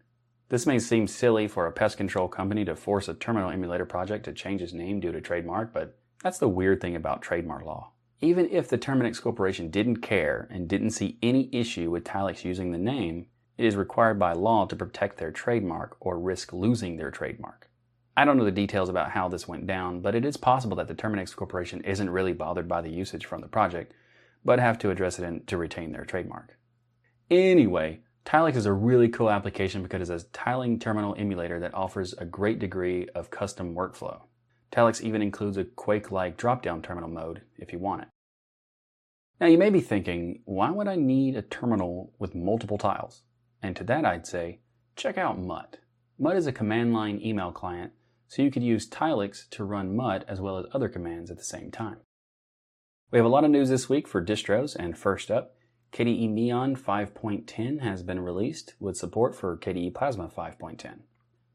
This 0.47 0.67
may 0.67 0.77
seem 0.77 1.07
silly 1.07 1.47
for 1.47 1.65
a 1.65 1.71
pest 1.71 1.97
control 1.97 2.27
company 2.27 2.63
to 2.65 2.75
force 2.75 3.07
a 3.07 3.15
terminal 3.15 3.49
emulator 3.49 3.85
project 3.85 4.25
to 4.25 4.33
change 4.33 4.61
its 4.61 4.73
name 4.73 4.99
due 4.99 5.11
to 5.11 5.19
trademark, 5.19 5.73
but 5.73 5.97
that's 6.23 6.37
the 6.37 6.47
weird 6.47 6.79
thing 6.79 6.95
about 6.95 7.23
trademark 7.23 7.65
law. 7.65 7.91
Even 8.25 8.49
if 8.49 8.67
the 8.67 8.77
Terminix 8.79 9.21
Corporation 9.21 9.69
didn't 9.69 9.97
care 9.97 10.47
and 10.49 10.67
didn't 10.67 10.89
see 10.89 11.19
any 11.21 11.47
issue 11.51 11.91
with 11.91 12.05
Tilix 12.05 12.43
using 12.43 12.71
the 12.71 12.77
name, 12.79 13.27
it 13.55 13.65
is 13.65 13.75
required 13.75 14.17
by 14.17 14.33
law 14.33 14.65
to 14.65 14.75
protect 14.75 15.17
their 15.19 15.29
trademark 15.29 15.95
or 15.99 16.17
risk 16.17 16.51
losing 16.51 16.97
their 16.97 17.11
trademark. 17.11 17.69
I 18.17 18.25
don't 18.25 18.37
know 18.37 18.43
the 18.43 18.49
details 18.49 18.89
about 18.89 19.11
how 19.11 19.27
this 19.29 19.47
went 19.47 19.67
down, 19.67 20.01
but 20.01 20.15
it 20.15 20.25
is 20.25 20.37
possible 20.37 20.75
that 20.77 20.87
the 20.87 20.95
Terminix 20.95 21.35
Corporation 21.35 21.81
isn't 21.81 22.09
really 22.09 22.33
bothered 22.33 22.67
by 22.67 22.81
the 22.81 22.89
usage 22.89 23.27
from 23.27 23.41
the 23.41 23.47
project, 23.47 23.93
but 24.43 24.57
have 24.57 24.79
to 24.79 24.89
address 24.89 25.19
it 25.19 25.45
to 25.45 25.57
retain 25.57 25.91
their 25.91 26.03
trademark. 26.03 26.57
Anyway, 27.29 27.99
Tilix 28.25 28.55
is 28.55 28.65
a 28.65 28.73
really 28.73 29.07
cool 29.07 29.29
application 29.29 29.83
because 29.83 30.09
it's 30.09 30.23
a 30.23 30.27
tiling 30.29 30.79
terminal 30.79 31.13
emulator 31.15 31.59
that 31.59 31.75
offers 31.75 32.13
a 32.13 32.25
great 32.25 32.57
degree 32.57 33.07
of 33.13 33.29
custom 33.29 33.75
workflow. 33.75 34.21
Tilix 34.71 34.99
even 34.99 35.21
includes 35.21 35.57
a 35.57 35.63
Quake-like 35.63 36.37
drop-down 36.37 36.81
terminal 36.81 37.07
mode 37.07 37.43
if 37.59 37.71
you 37.71 37.77
want 37.77 38.01
it. 38.01 38.07
Now 39.39 39.47
you 39.47 39.57
may 39.57 39.69
be 39.69 39.81
thinking, 39.81 40.41
why 40.45 40.71
would 40.71 40.87
I 40.87 40.95
need 40.95 41.35
a 41.35 41.41
terminal 41.41 42.13
with 42.19 42.35
multiple 42.35 42.77
tiles? 42.77 43.23
And 43.61 43.75
to 43.75 43.83
that 43.83 44.05
I'd 44.05 44.25
say, 44.25 44.59
check 44.95 45.17
out 45.17 45.37
Mutt. 45.37 45.77
Mutt 46.17 46.37
is 46.37 46.47
a 46.47 46.53
command 46.53 46.93
line 46.93 47.19
email 47.21 47.51
client, 47.51 47.91
so 48.29 48.41
you 48.41 48.49
could 48.49 48.63
use 48.63 48.89
Tilix 48.89 49.49
to 49.49 49.65
run 49.65 49.93
Mutt 49.93 50.23
as 50.29 50.39
well 50.39 50.57
as 50.57 50.65
other 50.73 50.87
commands 50.87 51.29
at 51.29 51.37
the 51.37 51.43
same 51.43 51.69
time. 51.69 51.97
We 53.11 53.19
have 53.19 53.25
a 53.25 53.29
lot 53.29 53.43
of 53.43 53.51
news 53.51 53.69
this 53.69 53.89
week 53.89 54.07
for 54.07 54.23
distros, 54.23 54.73
and 54.73 54.97
first 54.97 55.29
up, 55.29 55.55
KDE 55.91 56.29
Neon 56.29 56.75
5.10 56.75 57.81
has 57.81 58.03
been 58.03 58.21
released 58.21 58.75
with 58.79 58.97
support 58.97 59.35
for 59.35 59.57
KDE 59.57 59.93
Plasma 59.93 60.29
5.10. 60.29 60.99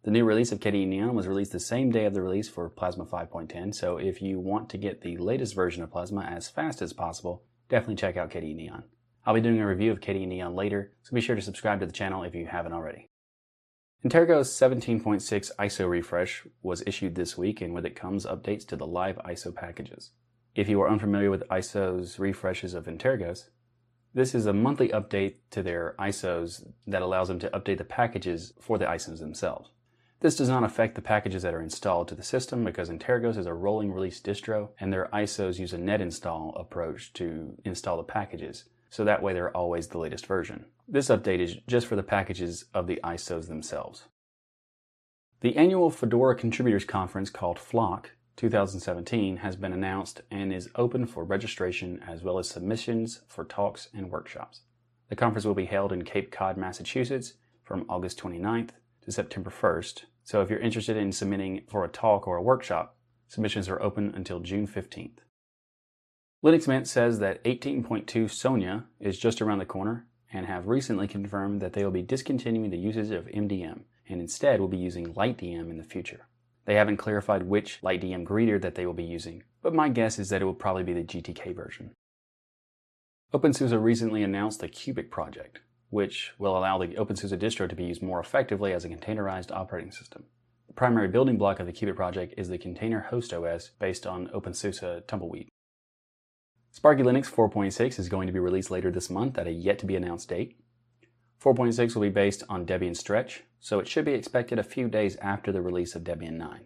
The 0.03 0.11
new 0.11 0.25
release 0.25 0.53
of 0.53 0.61
KDE 0.61 0.87
Neon 0.87 1.15
was 1.15 1.27
released 1.27 1.53
the 1.53 1.61
same 1.61 1.91
day 1.91 2.05
of 2.05 2.13
the 2.13 2.23
release 2.23 2.49
for 2.49 2.69
Plasma 2.69 3.07
5.10, 3.07 3.75
so 3.75 3.97
if 3.97 4.21
you 4.21 4.39
want 4.39 4.69
to 4.71 4.79
get 4.79 5.01
the 5.01 5.17
latest 5.17 5.55
version 5.55 5.83
of 5.83 5.91
Plasma 5.91 6.23
as 6.23 6.49
fast 6.49 6.83
as 6.83 6.93
possible, 6.93 7.43
definitely 7.71 7.97
check 7.97 8.17
out 8.17 8.31
KDE 8.31 8.55
Neon. 8.55 8.83
I'll 9.25 9.35
be 9.35 9.41
doing 9.41 9.61
a 9.61 9.67
review 9.67 9.93
of 9.93 10.01
KDE 10.01 10.27
Neon 10.27 10.55
later, 10.55 10.93
so 11.03 11.15
be 11.15 11.21
sure 11.21 11.37
to 11.37 11.43
subscribe 11.43 11.81
to 11.81 11.87
the 11.87 11.93
channel 11.93 12.25
if 12.25 12.35
you 12.35 12.47
haven't 12.47 12.73
already. 12.73 13.09
Antergos 14.05 14.49
17.6 14.49 15.51
ISO 15.59 15.89
refresh 15.89 16.47
was 16.63 16.83
issued 16.87 17.15
this 17.15 17.39
week, 17.39 17.61
and 17.61 17.73
with 17.73 17.87
it 17.87 17.95
comes 17.95 18.27
updates 18.27 18.67
to 18.67 18.77
the 18.77 18.87
live 18.87 19.17
ISO 19.19 19.55
packages. 19.55 20.11
If 20.55 20.69
you 20.69 20.81
are 20.83 20.91
unfamiliar 20.91 21.31
with 21.31 21.49
ISO's 21.49 22.19
refreshes 22.19 22.75
of 22.75 22.87
Antergos, 22.87 23.51
this 24.13 24.35
is 24.35 24.47
a 24.47 24.53
monthly 24.53 24.89
update 24.89 25.37
to 25.51 25.63
their 25.63 25.95
ISOs 25.99 26.67
that 26.87 27.03
allows 27.03 27.29
them 27.29 27.39
to 27.39 27.51
update 27.51 27.79
the 27.79 27.85
packages 27.85 28.53
for 28.61 28.79
the 28.79 28.87
ISOs 28.87 29.21
themselves. 29.21 29.71
This 30.21 30.37
does 30.37 30.51
not 30.51 30.65
affect 30.65 30.97
the 30.97 31.03
packages 31.03 31.43
that 31.43 31.55
are 31.55 31.63
installed 31.63 32.09
to 32.09 32.15
the 32.15 32.23
system 32.23 32.63
because 32.63 32.91
Antergos 32.91 33.39
is 33.39 33.47
a 33.47 33.55
rolling 33.55 33.91
release 33.91 34.21
distro 34.21 34.69
and 34.79 34.93
their 34.93 35.09
ISOs 35.15 35.59
use 35.59 35.73
a 35.73 35.79
net 35.79 36.03
install 36.03 36.55
approach 36.57 37.15
to 37.15 37.57
install 37.65 37.97
the 37.97 38.03
packages, 38.03 38.65
so 38.91 39.03
that 39.03 39.23
way 39.23 39.33
they're 39.33 39.57
always 39.57 39.89
the 39.89 39.99
latest 39.99 40.27
version. 40.27 40.67
This 40.87 41.09
update 41.09 41.39
is 41.39 41.57
just 41.67 41.87
for 41.87 41.97
the 41.97 42.03
packages 42.03 42.67
of 42.75 42.87
the 42.87 43.01
ISOs 43.03 43.49
themselves. 43.49 44.05
The 45.41 45.57
annual 45.57 45.89
Fedora 45.89 46.35
Contributors 46.35 46.85
Conference 46.85 47.31
called 47.31 47.59
Flock 47.59 48.11
2017 48.37 49.39
has 49.39 49.57
been 49.57 49.73
announced 49.73 50.21
and 50.31 50.53
is 50.53 50.69
open 50.75 51.07
for 51.07 51.25
registration 51.25 51.99
as 52.07 52.23
well 52.23 52.39
as 52.39 52.47
submissions 52.47 53.23
for 53.27 53.47
talks 53.47 53.89
and 53.95 54.11
workshops. 54.11 54.61
The 55.09 55.17
conference 55.17 55.47
will 55.47 55.55
be 55.55 55.65
held 55.65 55.93
in 55.93 56.05
Cape 56.05 56.31
Cod, 56.31 56.59
Massachusetts 56.59 57.35
from 57.65 57.87
August 57.89 58.19
29th 58.19 58.71
to 59.03 59.13
September 59.13 59.51
1st 59.51 60.05
so 60.31 60.43
if 60.43 60.49
you're 60.49 60.61
interested 60.61 60.97
in 60.97 61.11
submitting 61.11 61.63
for 61.67 61.85
a 61.85 61.89
talk 61.89 62.29
or 62.29 62.37
a 62.37 62.43
workshop, 62.43 62.97
submissions 63.27 63.69
are 63.69 63.83
open 63.83 64.13
until 64.15 64.39
June 64.39 64.65
15th. 64.65 65.19
Linux 66.45 66.69
Mint 66.69 66.87
says 66.87 67.19
that 67.19 67.43
18.2 67.43 68.31
Sonya 68.31 68.85
is 69.01 69.19
just 69.19 69.43
around 69.43 69.59
the 69.59 69.65
corner 69.65 70.07
and 70.33 70.47
have 70.47 70.69
recently 70.69 71.09
confirmed 71.09 71.61
that 71.61 71.73
they 71.73 71.85
will 71.85 71.91
be 71.91 72.03
discontinuing 72.03 72.71
the 72.71 72.79
usage 72.79 73.11
of 73.11 73.27
MDM 73.27 73.81
and 74.09 74.21
instead 74.21 74.61
will 74.61 74.69
be 74.69 74.79
using 74.79 75.15
LightDM 75.15 75.69
in 75.69 75.79
the 75.79 75.83
future. 75.83 76.29
They 76.65 76.77
haven't 76.77 76.99
clarified 76.99 77.43
which 77.43 77.81
LightDM 77.83 78.25
greeter 78.25 78.63
that 78.63 78.77
they 78.77 78.87
will 78.87 78.95
be 78.95 79.03
using, 79.03 79.43
but 79.63 79.75
my 79.75 79.89
guess 79.89 80.19
is 80.21 80.29
that 80.29 80.43
it 80.43 80.45
will 80.45 80.55
probably 80.55 80.85
be 80.85 80.95
the 80.95 81.03
GTK 81.03 81.57
version. 81.57 81.91
OpenSUSE 83.35 83.83
recently 83.83 84.23
announced 84.23 84.61
the 84.61 84.69
Kubic 84.69 85.11
project, 85.11 85.61
which 85.91 86.33
will 86.39 86.57
allow 86.57 86.79
the 86.79 86.95
OpenSUSE 86.95 87.37
distro 87.39 87.69
to 87.69 87.77
be 87.77 87.85
used 87.85 88.03
more 88.03 88.21
effectively 88.21 88.73
as 88.73 88.85
a 88.85 88.89
containerized 88.89 89.51
operating 89.51 89.93
system. 89.93 90.25
The 90.69 90.75
primary 90.75 91.09
building 91.09 91.37
block 91.37 91.61
of 91.61 91.67
the 91.67 91.73
Kubic 91.73 91.97
project 91.97 92.35
is 92.37 92.49
the 92.49 92.59
container 92.59 93.01
host 93.01 93.35
OS 93.35 93.71
based 93.79 94.07
on 94.07 94.29
OpenSUSE 94.29 94.83
uh, 94.83 95.01
Tumbleweed. 95.07 95.49
Sparky 96.71 97.03
Linux 97.03 97.29
4.6 97.29 97.99
is 97.99 98.09
going 98.09 98.29
to 98.29 98.33
be 98.33 98.39
released 98.39 98.71
later 98.71 98.93
this 98.93 99.11
month 99.11 99.37
at 99.37 99.49
a 99.49 99.53
yet 99.53 99.81
to 99.81 99.87
be 99.87 99.97
announced 99.97 100.29
date. 100.29 100.57
4.6 101.43 101.95
will 101.95 102.03
be 102.03 102.09
based 102.09 102.45
on 102.49 102.65
Debian 102.65 102.97
Stretch, 102.97 103.43
so 103.59 103.81
it 103.81 103.89
should 103.89 104.05
be 104.05 104.13
expected 104.13 104.59
a 104.59 104.63
few 104.63 104.89
days 104.89 105.17
after 105.17 105.51
the 105.51 105.61
release 105.61 105.97
of 105.97 106.05
Debian 106.05 106.35
9. 106.35 106.61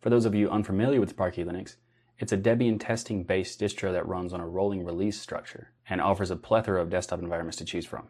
For 0.00 0.10
those 0.10 0.24
of 0.24 0.34
you 0.34 0.48
unfamiliar 0.48 1.00
with 1.00 1.10
Sparky 1.10 1.44
Linux, 1.44 1.74
it's 2.18 2.32
a 2.32 2.36
Debian 2.36 2.78
testing 2.78 3.24
based 3.24 3.60
distro 3.60 3.92
that 3.92 4.06
runs 4.06 4.32
on 4.32 4.40
a 4.40 4.46
rolling 4.46 4.84
release 4.84 5.20
structure 5.20 5.72
and 5.88 6.00
offers 6.00 6.30
a 6.30 6.36
plethora 6.36 6.80
of 6.80 6.90
desktop 6.90 7.20
environments 7.20 7.58
to 7.58 7.64
choose 7.64 7.86
from. 7.86 8.08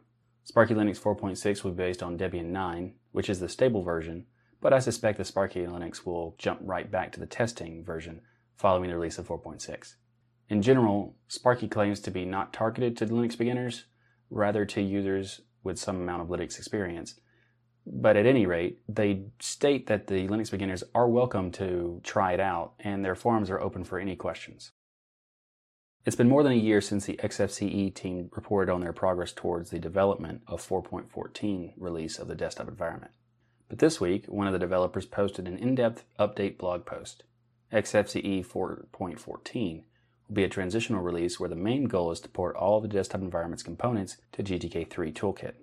Sparky 0.49 0.73
Linux 0.73 0.99
4.6 0.99 1.63
will 1.63 1.73
be 1.73 1.77
based 1.77 2.03
on 2.03 2.17
Debian 2.17 2.47
9, 2.47 2.95
which 3.13 3.29
is 3.29 3.39
the 3.39 3.51
stable 3.51 3.83
version, 3.83 4.25
but 4.63 4.73
I 4.73 4.79
suspect 4.79 5.19
the 5.19 5.25
Sparky 5.27 5.61
Linux 5.67 6.07
will 6.07 6.37
jump 6.39 6.61
right 6.63 6.91
back 6.91 7.13
to 7.13 7.21
the 7.21 7.27
testing 7.27 7.85
version 7.85 8.23
following 8.57 8.89
the 8.89 8.97
release 8.97 9.19
of 9.19 9.29
4.6. 9.29 9.97
In 10.49 10.63
general, 10.63 11.15
Sparky 11.29 11.69
claims 11.69 12.01
to 12.01 12.11
be 12.11 12.25
not 12.25 12.55
targeted 12.55 12.97
to 12.97 13.07
Linux 13.07 13.37
beginners, 13.37 13.85
rather 14.31 14.65
to 14.65 14.81
users 14.81 15.43
with 15.65 15.79
some 15.79 15.97
amount 15.97 16.23
of 16.23 16.29
Linux 16.29 16.57
experience. 16.57 17.21
But 17.87 18.17
at 18.17 18.25
any 18.25 18.47
rate, 18.47 18.81
they 18.89 19.25
state 19.41 19.87
that 19.89 20.07
the 20.07 20.29
Linux 20.29 20.51
beginners 20.51 20.83
are 20.95 21.11
welcome 21.11 21.53
to 21.53 22.01
try 22.03 22.33
it 22.33 22.41
out, 22.41 22.73
and 22.81 23.05
their 23.05 23.15
forums 23.15 23.51
are 23.51 23.61
open 23.61 23.85
for 23.85 23.99
any 23.99 24.17
questions. 24.17 24.73
It's 26.07 26.17
been 26.17 26.29
more 26.29 26.43
than 26.43 26.53
a 26.53 26.57
year 26.57 26.81
since 26.81 27.05
the 27.05 27.19
XFCE 27.23 27.95
team 27.95 28.31
reported 28.35 28.73
on 28.73 28.81
their 28.81 28.93
progress 28.93 29.33
towards 29.33 29.71
the 29.71 29.79
development 29.79 30.43
of 30.47 30.67
4.14 30.67 31.73
release 31.77 32.19
of 32.19 32.29
the 32.29 32.35
desktop 32.35 32.69
environment. 32.69 33.13
But 33.69 33.79
this 33.79 34.01
week, 34.01 34.25
one 34.27 34.47
of 34.47 34.55
the 34.55 34.59
developers 34.59 35.05
posted 35.05 35.47
an 35.47 35.59
in 35.59 35.75
depth 35.75 36.05
update 36.19 36.57
blog 36.57 36.87
post. 36.87 37.25
XFCE 37.73 38.47
4.14 38.47 39.83
will 40.29 40.35
be 40.35 40.45
a 40.45 40.49
transitional 40.49 41.03
release 41.03 41.39
where 41.39 41.51
the 41.51 41.57
main 41.57 41.85
goal 41.85 42.11
is 42.11 42.21
to 42.21 42.29
port 42.29 42.57
all 42.57 42.81
the 42.81 42.89
desktop 42.89 43.21
environment's 43.21 43.63
components 43.63 44.17
to 44.33 44.43
GTK3 44.43 45.13
Toolkit. 45.13 45.55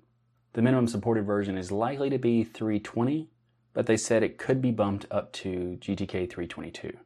The 0.54 0.62
minimum 0.62 0.88
supported 0.88 1.26
version 1.26 1.58
is 1.58 1.72
likely 1.72 2.10
to 2.12 2.20
be 2.20 2.44
320, 2.44 3.30
but 3.74 3.88
they 3.88 3.98
said 3.98 4.22
it 4.22 4.38
could 4.38 4.62
be 4.62 4.72
bumped 4.72 5.06
up 5.10 5.34
to 5.34 5.78
GTK 5.82 6.30
322. 6.30 6.98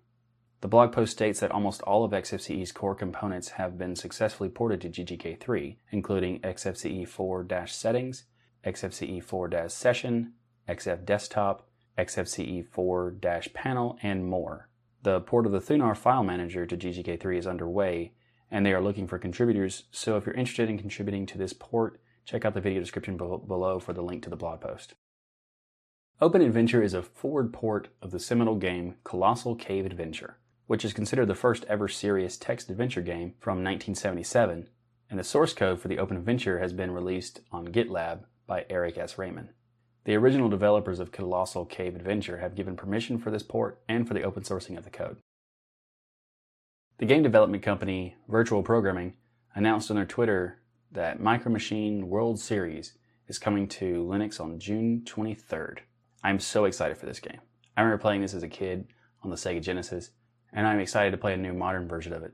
The 0.62 0.68
blog 0.68 0.92
post 0.92 1.14
states 1.14 1.40
that 1.40 1.52
almost 1.52 1.82
all 1.84 2.04
of 2.04 2.12
XFCE's 2.12 2.74
core 2.74 2.94
components 2.94 3.52
have 3.52 3.78
been 3.78 3.96
successfully 3.96 4.50
ported 4.50 4.82
to 4.82 4.90
GTK 4.90 5.40
3, 5.40 5.78
including 5.92 6.42
XFCE 6.42 7.08
4 7.08 7.48
settings, 7.68 8.26
XFCE 8.66 9.24
4 9.24 9.70
session, 9.70 10.34
XF 10.68 11.06
desktop, 11.06 11.66
XFCE 11.98 12.68
4 12.68 13.16
panel, 13.54 13.98
and 14.04 14.26
more. 14.26 14.68
The 15.04 15.22
port 15.22 15.46
of 15.46 15.54
the 15.54 15.62
Thunar 15.62 15.96
file 15.96 16.26
manager 16.26 16.66
to 16.66 16.76
GTK3 16.76 17.38
is 17.38 17.48
underway, 17.48 18.12
and 18.52 18.66
they 18.66 18.74
are 18.74 18.82
looking 18.82 19.08
for 19.08 19.18
contributors. 19.18 19.84
So 19.92 20.18
if 20.18 20.26
you're 20.26 20.36
interested 20.36 20.70
in 20.70 20.78
contributing 20.78 21.26
to 21.28 21.38
this 21.38 21.54
port, 21.54 22.02
check 22.26 22.44
out 22.44 22.54
the 22.54 22.60
video 22.60 22.82
description 22.82 23.16
below 23.16 23.80
for 23.80 23.94
the 23.94 24.02
link 24.02 24.24
to 24.24 24.30
the 24.30 24.36
blog 24.36 24.60
post. 24.60 24.96
Open 26.20 26.42
Adventure 26.42 26.84
is 26.84 26.94
a 26.94 27.02
forward 27.02 27.54
port 27.54 27.88
of 28.02 28.12
the 28.12 28.20
seminal 28.20 28.56
game 28.56 28.96
Colossal 29.06 29.56
Cave 29.56 29.86
Adventure, 29.86 30.38
which 30.70 30.86
is 30.86 30.94
considered 30.94 31.26
the 31.26 31.34
first 31.34 31.66
ever 31.68 31.88
serious 31.88 32.38
text 32.38 32.70
adventure 32.70 33.02
game 33.02 33.34
from 33.40 33.64
1977, 33.64 34.70
and 35.10 35.20
the 35.20 35.24
source 35.24 35.52
code 35.52 35.82
for 35.82 35.88
the 35.88 35.98
Open 35.98 36.16
Adventure 36.16 36.60
has 36.60 36.74
been 36.74 36.92
released 36.92 37.40
on 37.52 37.70
GitLab 37.70 38.26
by 38.46 38.68
Eric 38.70 38.96
S. 38.96 39.18
Raymond. 39.18 39.50
The 40.04 40.14
original 40.14 40.48
developers 40.48 41.00
of 41.00 41.12
Colossal 41.12 41.66
Cave 41.66 41.96
Adventure 41.96 42.38
have 42.38 42.54
given 42.54 42.78
permission 42.78 43.18
for 43.18 43.32
this 43.32 43.42
port 43.42 43.82
and 43.90 44.08
for 44.08 44.14
the 44.14 44.22
open 44.22 44.44
sourcing 44.44 44.78
of 44.78 44.84
the 44.84 44.92
code. 44.92 45.18
The 47.00 47.08
game 47.08 47.24
development 47.24 47.64
company 47.64 48.16
Virtual 48.28 48.62
Programming 48.62 49.16
announced 49.56 49.90
on 49.90 49.96
their 49.96 50.06
Twitter 50.06 50.60
that 50.92 51.20
Micro 51.20 51.52
Machine 51.52 52.10
World 52.10 52.40
Series 52.40 52.94
is 53.28 53.40
coming 53.40 53.68
to 53.70 54.04
Linux 54.04 54.40
on 54.40 54.60
June 54.60 55.02
23rd. 55.04 55.80
I'm 56.24 56.40
so 56.40 56.66
excited 56.66 56.96
for 56.96 57.08
this 57.08 57.20
game. 57.20 57.40
I 57.76 57.82
remember 57.82 58.00
playing 58.00 58.22
this 58.22 58.36
as 58.36 58.44
a 58.44 58.48
kid 58.48 58.86
on 59.24 59.32
the 59.32 59.36
Sega 59.36 59.64
Genesis, 59.64 60.12
and 60.54 60.68
I'm 60.68 60.80
excited 60.80 61.12
to 61.12 61.18
play 61.18 61.34
a 61.34 61.38
new 61.38 61.54
modern 61.54 61.88
version 61.88 62.14
of 62.14 62.24
it. 62.24 62.34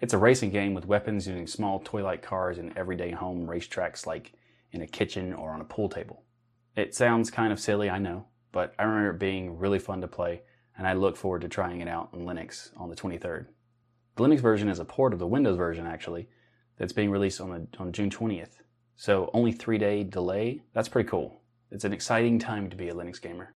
It's 0.00 0.14
a 0.14 0.18
racing 0.18 0.50
game 0.50 0.74
with 0.74 0.86
weapons 0.86 1.26
using 1.26 1.46
small 1.46 1.80
toy 1.80 2.04
like 2.04 2.22
cars 2.22 2.58
in 2.58 2.76
everyday 2.76 3.12
home 3.12 3.46
racetracks 3.46 4.06
like 4.06 4.32
in 4.72 4.82
a 4.82 4.86
kitchen 4.86 5.32
or 5.32 5.50
on 5.50 5.60
a 5.60 5.64
pool 5.64 5.88
table. 5.88 6.22
It 6.74 6.94
sounds 6.94 7.30
kind 7.30 7.52
of 7.52 7.58
silly, 7.58 7.88
I 7.88 7.98
know, 7.98 8.26
but 8.52 8.74
I 8.78 8.82
remember 8.82 9.10
it 9.10 9.18
being 9.18 9.58
really 9.58 9.78
fun 9.78 10.02
to 10.02 10.08
play, 10.08 10.42
and 10.76 10.86
I 10.86 10.92
look 10.92 11.16
forward 11.16 11.40
to 11.42 11.48
trying 11.48 11.80
it 11.80 11.88
out 11.88 12.10
on 12.12 12.20
Linux 12.20 12.70
on 12.76 12.90
the 12.90 12.96
23rd. 12.96 13.46
The 14.16 14.22
Linux 14.22 14.40
version 14.40 14.68
is 14.68 14.78
a 14.78 14.84
port 14.84 15.14
of 15.14 15.18
the 15.18 15.26
Windows 15.26 15.56
version, 15.56 15.86
actually, 15.86 16.28
that's 16.76 16.92
being 16.92 17.10
released 17.10 17.40
on, 17.40 17.50
the, 17.50 17.66
on 17.78 17.92
June 17.92 18.10
20th. 18.10 18.60
So 18.96 19.30
only 19.32 19.52
three 19.52 19.78
day 19.78 20.04
delay. 20.04 20.62
That's 20.72 20.88
pretty 20.88 21.08
cool. 21.08 21.40
It's 21.70 21.84
an 21.84 21.92
exciting 21.92 22.38
time 22.38 22.70
to 22.70 22.76
be 22.76 22.88
a 22.88 22.94
Linux 22.94 23.20
gamer. 23.20 23.54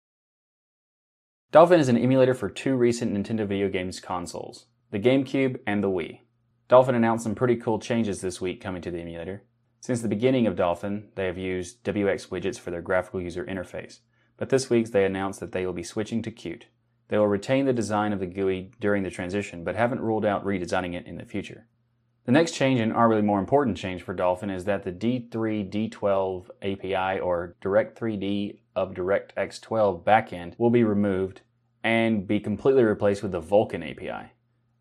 Dolphin 1.50 1.80
is 1.80 1.88
an 1.88 1.98
emulator 1.98 2.34
for 2.34 2.50
two 2.50 2.76
recent 2.76 3.14
Nintendo 3.14 3.48
video 3.48 3.70
games 3.70 4.02
consoles, 4.02 4.66
the 4.92 5.00
GameCube 5.00 5.58
and 5.66 5.82
the 5.82 5.90
Wii. 5.90 6.20
Dolphin 6.68 6.94
announced 6.94 7.24
some 7.24 7.36
pretty 7.36 7.56
cool 7.56 7.80
changes 7.80 8.20
this 8.20 8.42
week 8.42 8.60
coming 8.60 8.82
to 8.82 8.92
the 8.92 9.00
emulator. 9.00 9.44
Since 9.80 10.02
the 10.02 10.10
beginning 10.10 10.46
of 10.46 10.58
Dolphin, 10.58 11.08
they 11.16 11.26
have 11.26 11.38
used 11.38 11.82
WX 11.86 12.28
widgets 12.28 12.60
for 12.60 12.72
their 12.72 12.82
graphical 12.82 13.22
user 13.22 13.46
interface, 13.46 14.00
but 14.36 14.50
this 14.50 14.70
week 14.70 14.92
they 14.92 15.06
announced 15.06 15.40
that 15.40 15.54
they 15.54 15.66
will 15.66 15.72
be 15.72 15.84
switching 15.84 16.22
to 16.24 16.32
Qt. 16.32 16.64
They 17.08 17.18
will 17.18 17.30
retain 17.30 17.64
the 17.64 17.72
design 17.72 18.12
of 18.12 18.20
the 18.20 18.26
GUI 18.26 18.74
during 18.82 19.04
the 19.04 19.10
transition, 19.10 19.64
but 19.64 19.78
haven't 19.78 20.02
ruled 20.02 20.26
out 20.26 20.44
redesigning 20.44 20.96
it 20.96 21.08
in 21.08 21.16
the 21.16 21.24
future. 21.24 21.66
The 22.28 22.34
next 22.34 22.52
change, 22.56 22.82
and 22.82 22.92
arguably 22.92 23.24
more 23.24 23.40
important 23.40 23.78
change 23.78 24.04
for 24.04 24.14
Dolphin, 24.14 24.50
is 24.50 24.66
that 24.66 24.84
the 24.84 24.92
D3 24.92 25.70
D12 25.72 26.50
API 26.62 27.22
or 27.22 27.56
Direct3D 27.62 28.58
of 28.76 28.94
DirectX 28.94 29.62
12 29.62 30.04
backend 30.04 30.54
will 30.58 30.70
be 30.70 30.84
removed 30.84 31.40
and 31.86 32.28
be 32.28 32.42
completely 32.42 32.84
replaced 32.84 33.24
with 33.24 33.32
the 33.32 33.42
Vulkan 33.42 33.82
API. 33.82 34.34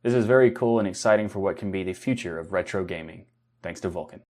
This 0.03 0.13
is 0.13 0.27
very 0.27 0.51
cool 0.51 0.81
and 0.81 0.89
exciting 0.89 1.29
for 1.29 1.39
what 1.39 1.57
can 1.57 1.71
be 1.71 1.85
the 1.85 1.93
future 1.93 2.37
of 2.37 2.51
retro 2.51 2.83
gaming, 2.83 3.27
thanks 3.63 3.81
to 3.83 3.91
Vulkan. 3.91 4.23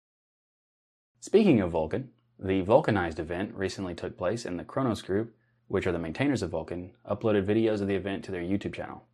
Speaking 1.20 1.62
of 1.62 1.72
Vulkan, 1.72 2.08
the 2.38 2.62
Vulkanized 2.64 3.18
event 3.18 3.54
recently 3.54 3.94
took 3.94 4.18
place 4.18 4.44
and 4.44 4.58
the 4.58 4.64
Khronos 4.64 5.02
Group, 5.02 5.34
which 5.68 5.86
are 5.86 5.92
the 5.92 5.98
maintainers 5.98 6.42
of 6.42 6.50
Vulkan, 6.50 6.90
uploaded 7.10 7.46
videos 7.46 7.80
of 7.80 7.88
the 7.88 7.94
event 7.94 8.24
to 8.24 8.30
their 8.30 8.42
YouTube 8.42 8.74
channel. 8.74 9.06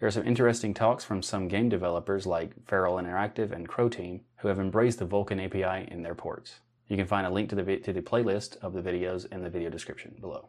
There 0.00 0.06
are 0.06 0.10
some 0.10 0.26
interesting 0.26 0.72
talks 0.72 1.04
from 1.04 1.22
some 1.22 1.46
game 1.46 1.68
developers 1.68 2.26
like 2.26 2.66
Feral 2.66 2.96
Interactive 2.96 3.52
and 3.52 3.68
Croteam 3.68 4.20
who 4.38 4.48
have 4.48 4.58
embraced 4.58 4.98
the 4.98 5.06
Vulkan 5.06 5.44
API 5.44 5.92
in 5.92 6.02
their 6.02 6.14
ports. 6.14 6.60
You 6.88 6.96
can 6.96 7.06
find 7.06 7.26
a 7.26 7.30
link 7.30 7.50
to 7.50 7.54
the, 7.54 7.76
to 7.76 7.92
the 7.92 8.00
playlist 8.00 8.56
of 8.62 8.72
the 8.72 8.80
videos 8.80 9.30
in 9.30 9.42
the 9.42 9.50
video 9.50 9.68
description 9.68 10.16
below. 10.18 10.48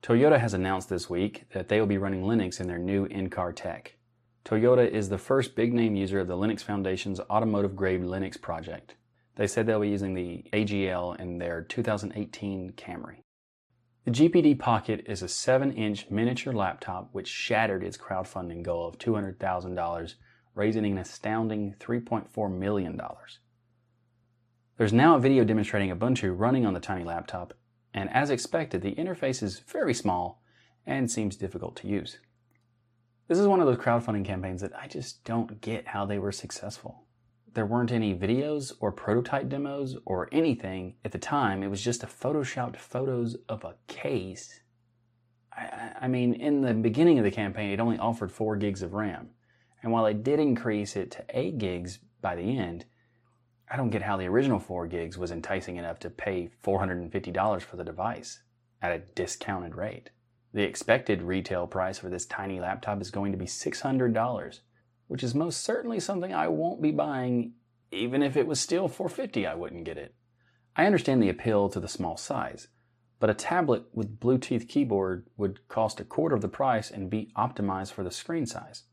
Toyota 0.00 0.38
has 0.38 0.54
announced 0.54 0.88
this 0.88 1.10
week 1.10 1.46
that 1.52 1.68
they 1.68 1.80
will 1.80 1.88
be 1.88 1.98
running 1.98 2.22
Linux 2.22 2.60
in 2.60 2.68
their 2.68 2.78
new 2.78 3.06
in-car 3.06 3.52
tech. 3.52 3.96
Toyota 4.44 4.88
is 4.88 5.08
the 5.08 5.18
first 5.18 5.56
big 5.56 5.74
name 5.74 5.96
user 5.96 6.20
of 6.20 6.28
the 6.28 6.36
Linux 6.36 6.62
Foundation's 6.62 7.18
automotive 7.18 7.74
grade 7.74 8.02
Linux 8.02 8.40
project. 8.40 8.94
They 9.34 9.48
said 9.48 9.66
they'll 9.66 9.80
be 9.80 9.88
using 9.88 10.14
the 10.14 10.44
AGL 10.52 11.18
in 11.18 11.38
their 11.38 11.62
2018 11.62 12.74
Camry. 12.76 13.22
The 14.08 14.26
GPD 14.26 14.58
Pocket 14.58 15.04
is 15.06 15.22
a 15.22 15.28
7 15.28 15.70
inch 15.72 16.08
miniature 16.08 16.54
laptop 16.54 17.10
which 17.12 17.28
shattered 17.28 17.84
its 17.84 17.98
crowdfunding 17.98 18.62
goal 18.62 18.88
of 18.88 18.96
$200,000, 18.96 20.14
raising 20.54 20.86
an 20.86 20.96
astounding 20.96 21.74
$3.4 21.78 22.50
million. 22.50 22.98
There's 24.78 24.94
now 24.94 25.16
a 25.16 25.20
video 25.20 25.44
demonstrating 25.44 25.94
Ubuntu 25.94 26.32
running 26.34 26.64
on 26.64 26.72
the 26.72 26.80
tiny 26.80 27.04
laptop, 27.04 27.52
and 27.92 28.08
as 28.08 28.30
expected, 28.30 28.80
the 28.80 28.94
interface 28.94 29.42
is 29.42 29.58
very 29.58 29.92
small 29.92 30.42
and 30.86 31.10
seems 31.10 31.36
difficult 31.36 31.76
to 31.76 31.86
use. 31.86 32.16
This 33.26 33.38
is 33.38 33.46
one 33.46 33.60
of 33.60 33.66
those 33.66 33.76
crowdfunding 33.76 34.24
campaigns 34.24 34.62
that 34.62 34.72
I 34.74 34.86
just 34.86 35.22
don't 35.24 35.60
get 35.60 35.88
how 35.88 36.06
they 36.06 36.18
were 36.18 36.32
successful 36.32 37.04
there 37.54 37.66
weren't 37.66 37.92
any 37.92 38.14
videos 38.14 38.72
or 38.80 38.92
prototype 38.92 39.48
demos 39.48 39.96
or 40.04 40.28
anything 40.32 40.94
at 41.04 41.12
the 41.12 41.18
time. 41.18 41.62
It 41.62 41.68
was 41.68 41.82
just 41.82 42.02
a 42.02 42.06
photoshopped 42.06 42.76
photos 42.76 43.36
of 43.48 43.64
a 43.64 43.74
case. 43.86 44.60
I, 45.52 45.92
I, 46.02 46.08
mean, 46.08 46.34
in 46.34 46.60
the 46.60 46.74
beginning 46.74 47.18
of 47.18 47.24
the 47.24 47.30
campaign, 47.30 47.70
it 47.70 47.80
only 47.80 47.98
offered 47.98 48.32
4 48.32 48.56
gigs 48.56 48.82
of 48.82 48.94
RAM. 48.94 49.30
And 49.82 49.92
while 49.92 50.06
it 50.06 50.22
did 50.22 50.40
increase 50.40 50.96
it 50.96 51.10
to 51.12 51.24
8 51.30 51.58
gigs 51.58 51.98
by 52.20 52.36
the 52.36 52.58
end, 52.58 52.84
I 53.70 53.76
don't 53.76 53.90
get 53.90 54.02
how 54.02 54.16
the 54.16 54.26
original 54.26 54.58
4 54.58 54.86
gigs 54.86 55.18
was 55.18 55.30
enticing 55.30 55.76
enough 55.76 55.98
to 56.00 56.10
pay 56.10 56.50
$450 56.64 57.62
for 57.62 57.76
the 57.76 57.84
device 57.84 58.40
at 58.80 58.92
a 58.92 58.98
discounted 59.14 59.74
rate. 59.74 60.10
The 60.54 60.62
expected 60.62 61.22
retail 61.22 61.66
price 61.66 61.98
for 61.98 62.08
this 62.08 62.24
tiny 62.24 62.58
laptop 62.60 63.00
is 63.02 63.10
going 63.10 63.32
to 63.32 63.38
be 63.38 63.44
$600 63.44 64.60
which 65.08 65.22
is 65.22 65.34
most 65.34 65.62
certainly 65.62 65.98
something 66.00 66.32
I 66.32 66.48
won't 66.48 66.80
be 66.80 66.92
buying. 66.92 67.54
Even 67.90 68.22
if 68.22 68.36
it 68.36 68.46
was 68.46 68.60
still 68.60 68.86
450, 68.86 69.46
I 69.46 69.54
wouldn't 69.54 69.84
get 69.84 69.98
it. 69.98 70.14
I 70.76 70.86
understand 70.86 71.22
the 71.22 71.28
appeal 71.28 71.68
to 71.70 71.80
the 71.80 71.88
small 71.88 72.16
size, 72.16 72.68
but 73.18 73.30
a 73.30 73.34
tablet 73.34 73.84
with 73.92 74.20
Bluetooth 74.20 74.68
keyboard 74.68 75.26
would 75.36 75.66
cost 75.68 75.98
a 75.98 76.04
quarter 76.04 76.36
of 76.36 76.42
the 76.42 76.48
price 76.48 76.90
and 76.90 77.10
be 77.10 77.32
optimized 77.36 77.92
for 77.92 78.04
the 78.04 78.12
screen 78.12 78.46
size. 78.46 78.84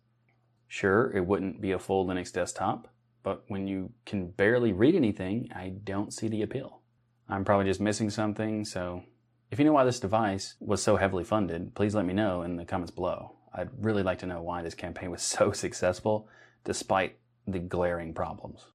Sure, 0.67 1.11
it 1.15 1.27
wouldn't 1.27 1.61
be 1.61 1.71
a 1.71 1.77
full 1.79 2.07
Linux 2.07 2.33
desktop, 2.33 2.87
but 3.21 3.43
when 3.47 3.67
you 3.67 3.91
can 4.05 4.31
barely 4.31 4.73
read 4.73 4.95
anything, 4.95 5.49
I 5.53 5.73
don't 5.83 6.11
see 6.11 6.27
the 6.27 6.41
appeal. 6.41 6.81
I'm 7.29 7.45
probably 7.45 7.65
just 7.65 7.81
missing 7.81 8.09
something, 8.09 8.65
so 8.65 9.03
If 9.51 9.59
you 9.59 9.65
know 9.65 9.73
why 9.73 9.83
this 9.83 9.99
device 9.99 10.55
was 10.59 10.81
so 10.81 10.97
heavily 10.97 11.23
funded, 11.23 11.75
please 11.75 11.93
let 11.95 12.05
me 12.05 12.13
know 12.13 12.41
in 12.41 12.55
the 12.55 12.65
comments 12.65 12.91
below. 12.91 13.34
I'd 13.55 13.69
really 13.79 14.03
like 14.03 14.19
to 14.19 14.25
know 14.25 14.41
why 14.41 14.61
this 14.61 14.75
campaign 14.75 15.11
was 15.11 15.21
so 15.37 15.51
successful 15.51 16.27
despite 16.63 17.17
the 17.47 17.59
glaring 17.59 18.13
problems. 18.13 18.67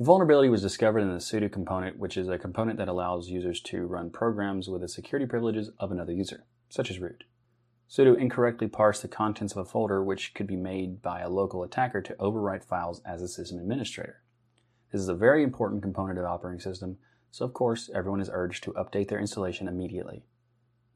Vulnerability 0.00 0.48
was 0.48 0.62
discovered 0.62 1.00
in 1.00 1.10
the 1.10 1.16
sudo 1.16 1.52
component, 1.52 1.98
which 1.98 2.16
is 2.16 2.26
a 2.26 2.38
component 2.38 2.78
that 2.78 2.88
allows 2.88 3.28
users 3.28 3.60
to 3.60 3.86
run 3.86 4.08
programs 4.08 4.66
with 4.66 4.80
the 4.80 4.88
security 4.88 5.26
privileges 5.26 5.70
of 5.78 5.92
another 5.92 6.12
user, 6.12 6.44
such 6.70 6.90
as 6.90 6.98
root. 6.98 7.24
sudo 7.88 8.16
incorrectly 8.16 8.66
parsed 8.66 9.02
the 9.02 9.08
contents 9.08 9.52
of 9.52 9.58
a 9.58 9.64
folder 9.66 10.02
which 10.02 10.32
could 10.32 10.46
be 10.46 10.56
made 10.56 11.02
by 11.02 11.20
a 11.20 11.28
local 11.28 11.62
attacker 11.62 12.00
to 12.00 12.14
overwrite 12.14 12.64
files 12.64 13.02
as 13.04 13.20
a 13.20 13.28
system 13.28 13.58
administrator. 13.58 14.22
This 14.90 15.02
is 15.02 15.08
a 15.08 15.14
very 15.14 15.42
important 15.42 15.82
component 15.82 16.18
of 16.18 16.22
the 16.22 16.30
operating 16.30 16.60
system, 16.60 16.96
so 17.30 17.44
of 17.44 17.52
course 17.52 17.90
everyone 17.94 18.22
is 18.22 18.30
urged 18.32 18.64
to 18.64 18.72
update 18.72 19.08
their 19.08 19.20
installation 19.20 19.68
immediately. 19.68 20.24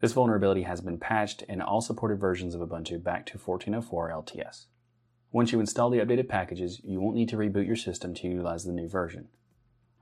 This 0.00 0.12
vulnerability 0.12 0.62
has 0.62 0.80
been 0.80 0.98
patched 0.98 1.42
in 1.42 1.62
all 1.62 1.80
supported 1.80 2.20
versions 2.20 2.54
of 2.54 2.60
Ubuntu 2.60 3.02
back 3.02 3.26
to 3.26 3.38
14.04 3.38 4.12
LTS. 4.12 4.66
Once 5.32 5.50
you 5.50 5.60
install 5.60 5.90
the 5.90 5.98
updated 5.98 6.28
packages, 6.28 6.80
you 6.84 7.00
won't 7.00 7.16
need 7.16 7.28
to 7.28 7.36
reboot 7.36 7.66
your 7.66 7.76
system 7.76 8.14
to 8.14 8.28
utilize 8.28 8.64
the 8.64 8.72
new 8.72 8.88
version. 8.88 9.28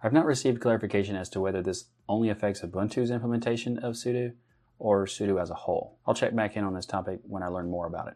I've 0.03 0.13
not 0.13 0.27
received 0.27 0.61
clarification 0.61 1.15
as 1.15 1.29
to 1.31 1.41
whether 1.41 1.63
this 1.63 1.87
only 2.09 2.29
affects 2.29 2.61
Ubuntu's 2.61 3.11
implementation 3.11 3.79
of 3.79 3.95
sudo 3.95 4.33
or 4.79 5.07
sudo 5.07 5.41
as 5.41 5.49
a 5.49 5.55
whole. 5.55 5.99
I'll 6.07 6.15
check 6.15 6.35
back 6.35 6.57
in 6.57 6.65
on 6.65 6.75
this 6.75 6.87
topic 6.87 7.21
when 7.23 7.43
I 7.43 7.47
learn 7.47 7.71
more 7.71 7.87
about 7.87 8.09
it. 8.09 8.15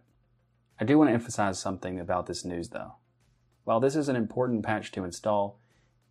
I 0.80 0.84
do 0.84 0.98
want 0.98 1.08
to 1.08 1.14
emphasize 1.14 1.58
something 1.58 2.00
about 2.00 2.26
this 2.26 2.44
news 2.44 2.70
though. 2.70 2.96
While 3.64 3.80
this 3.80 3.96
is 3.96 4.08
an 4.08 4.16
important 4.16 4.64
patch 4.64 4.92
to 4.92 5.04
install, 5.04 5.60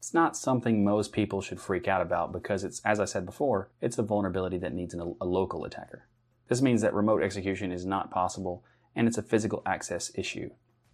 it's 0.05 0.13
not 0.13 0.37
something 0.37 0.83
most 0.83 1.11
people 1.11 1.41
should 1.41 1.59
freak 1.59 1.87
out 1.87 1.99
about 1.99 2.31
because 2.31 2.63
it's, 2.63 2.79
as 2.85 2.99
I 2.99 3.05
said 3.05 3.25
before, 3.25 3.71
it's 3.81 3.97
a 3.97 4.03
vulnerability 4.03 4.59
that 4.59 4.71
needs 4.71 4.93
an, 4.93 5.15
a 5.19 5.25
local 5.25 5.65
attacker. 5.65 6.07
This 6.47 6.61
means 6.61 6.83
that 6.83 6.93
remote 6.93 7.23
execution 7.23 7.71
is 7.71 7.87
not 7.87 8.11
possible 8.11 8.63
and 8.95 9.07
it's 9.07 9.17
a 9.17 9.23
physical 9.23 9.63
access 9.65 10.11
issue. 10.13 10.51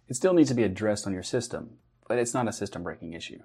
It 0.08 0.16
still 0.16 0.32
needs 0.32 0.48
to 0.48 0.54
be 0.54 0.62
addressed 0.62 1.06
on 1.06 1.12
your 1.12 1.22
system, 1.22 1.76
but 2.08 2.16
it's 2.16 2.32
not 2.32 2.48
a 2.48 2.52
system 2.54 2.82
breaking 2.82 3.12
issue. 3.12 3.40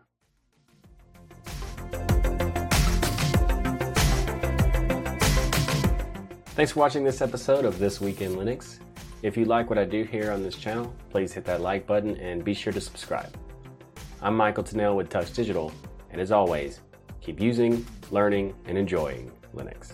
Thanks 6.56 6.71
for 6.71 6.80
watching 6.80 7.03
this 7.03 7.21
episode 7.21 7.65
of 7.65 7.77
This 7.77 7.99
Week 7.99 8.21
in 8.21 8.38
Linux. 8.38 8.80
If 9.21 9.36
you 9.36 9.43
like 9.43 9.69
what 9.69 9.77
I 9.77 9.84
do 9.84 10.06
here 10.06 10.32
on 10.32 10.43
this 10.43 10.56
channel, 10.56 10.95
please 11.10 11.34
hit 11.34 11.43
that 11.43 11.60
like 11.60 11.86
button 11.86 12.15
and 12.15 12.45
be 12.45 12.53
sure 12.53 12.71
to 12.71 12.80
subscribe. 12.80 13.38
I'm 14.19 14.36
Michael 14.36 14.63
Tunnell 14.63 14.95
with 14.95 15.10
Tux 15.10 15.32
Digital, 15.34 15.71
and 16.10 16.19
as 16.19 16.32
always, 16.32 16.82
keep 17.21 17.39
using, 17.39 17.86
learning, 18.10 18.56
and 18.65 18.75
enjoying 18.75 19.32
Linux. 19.56 19.93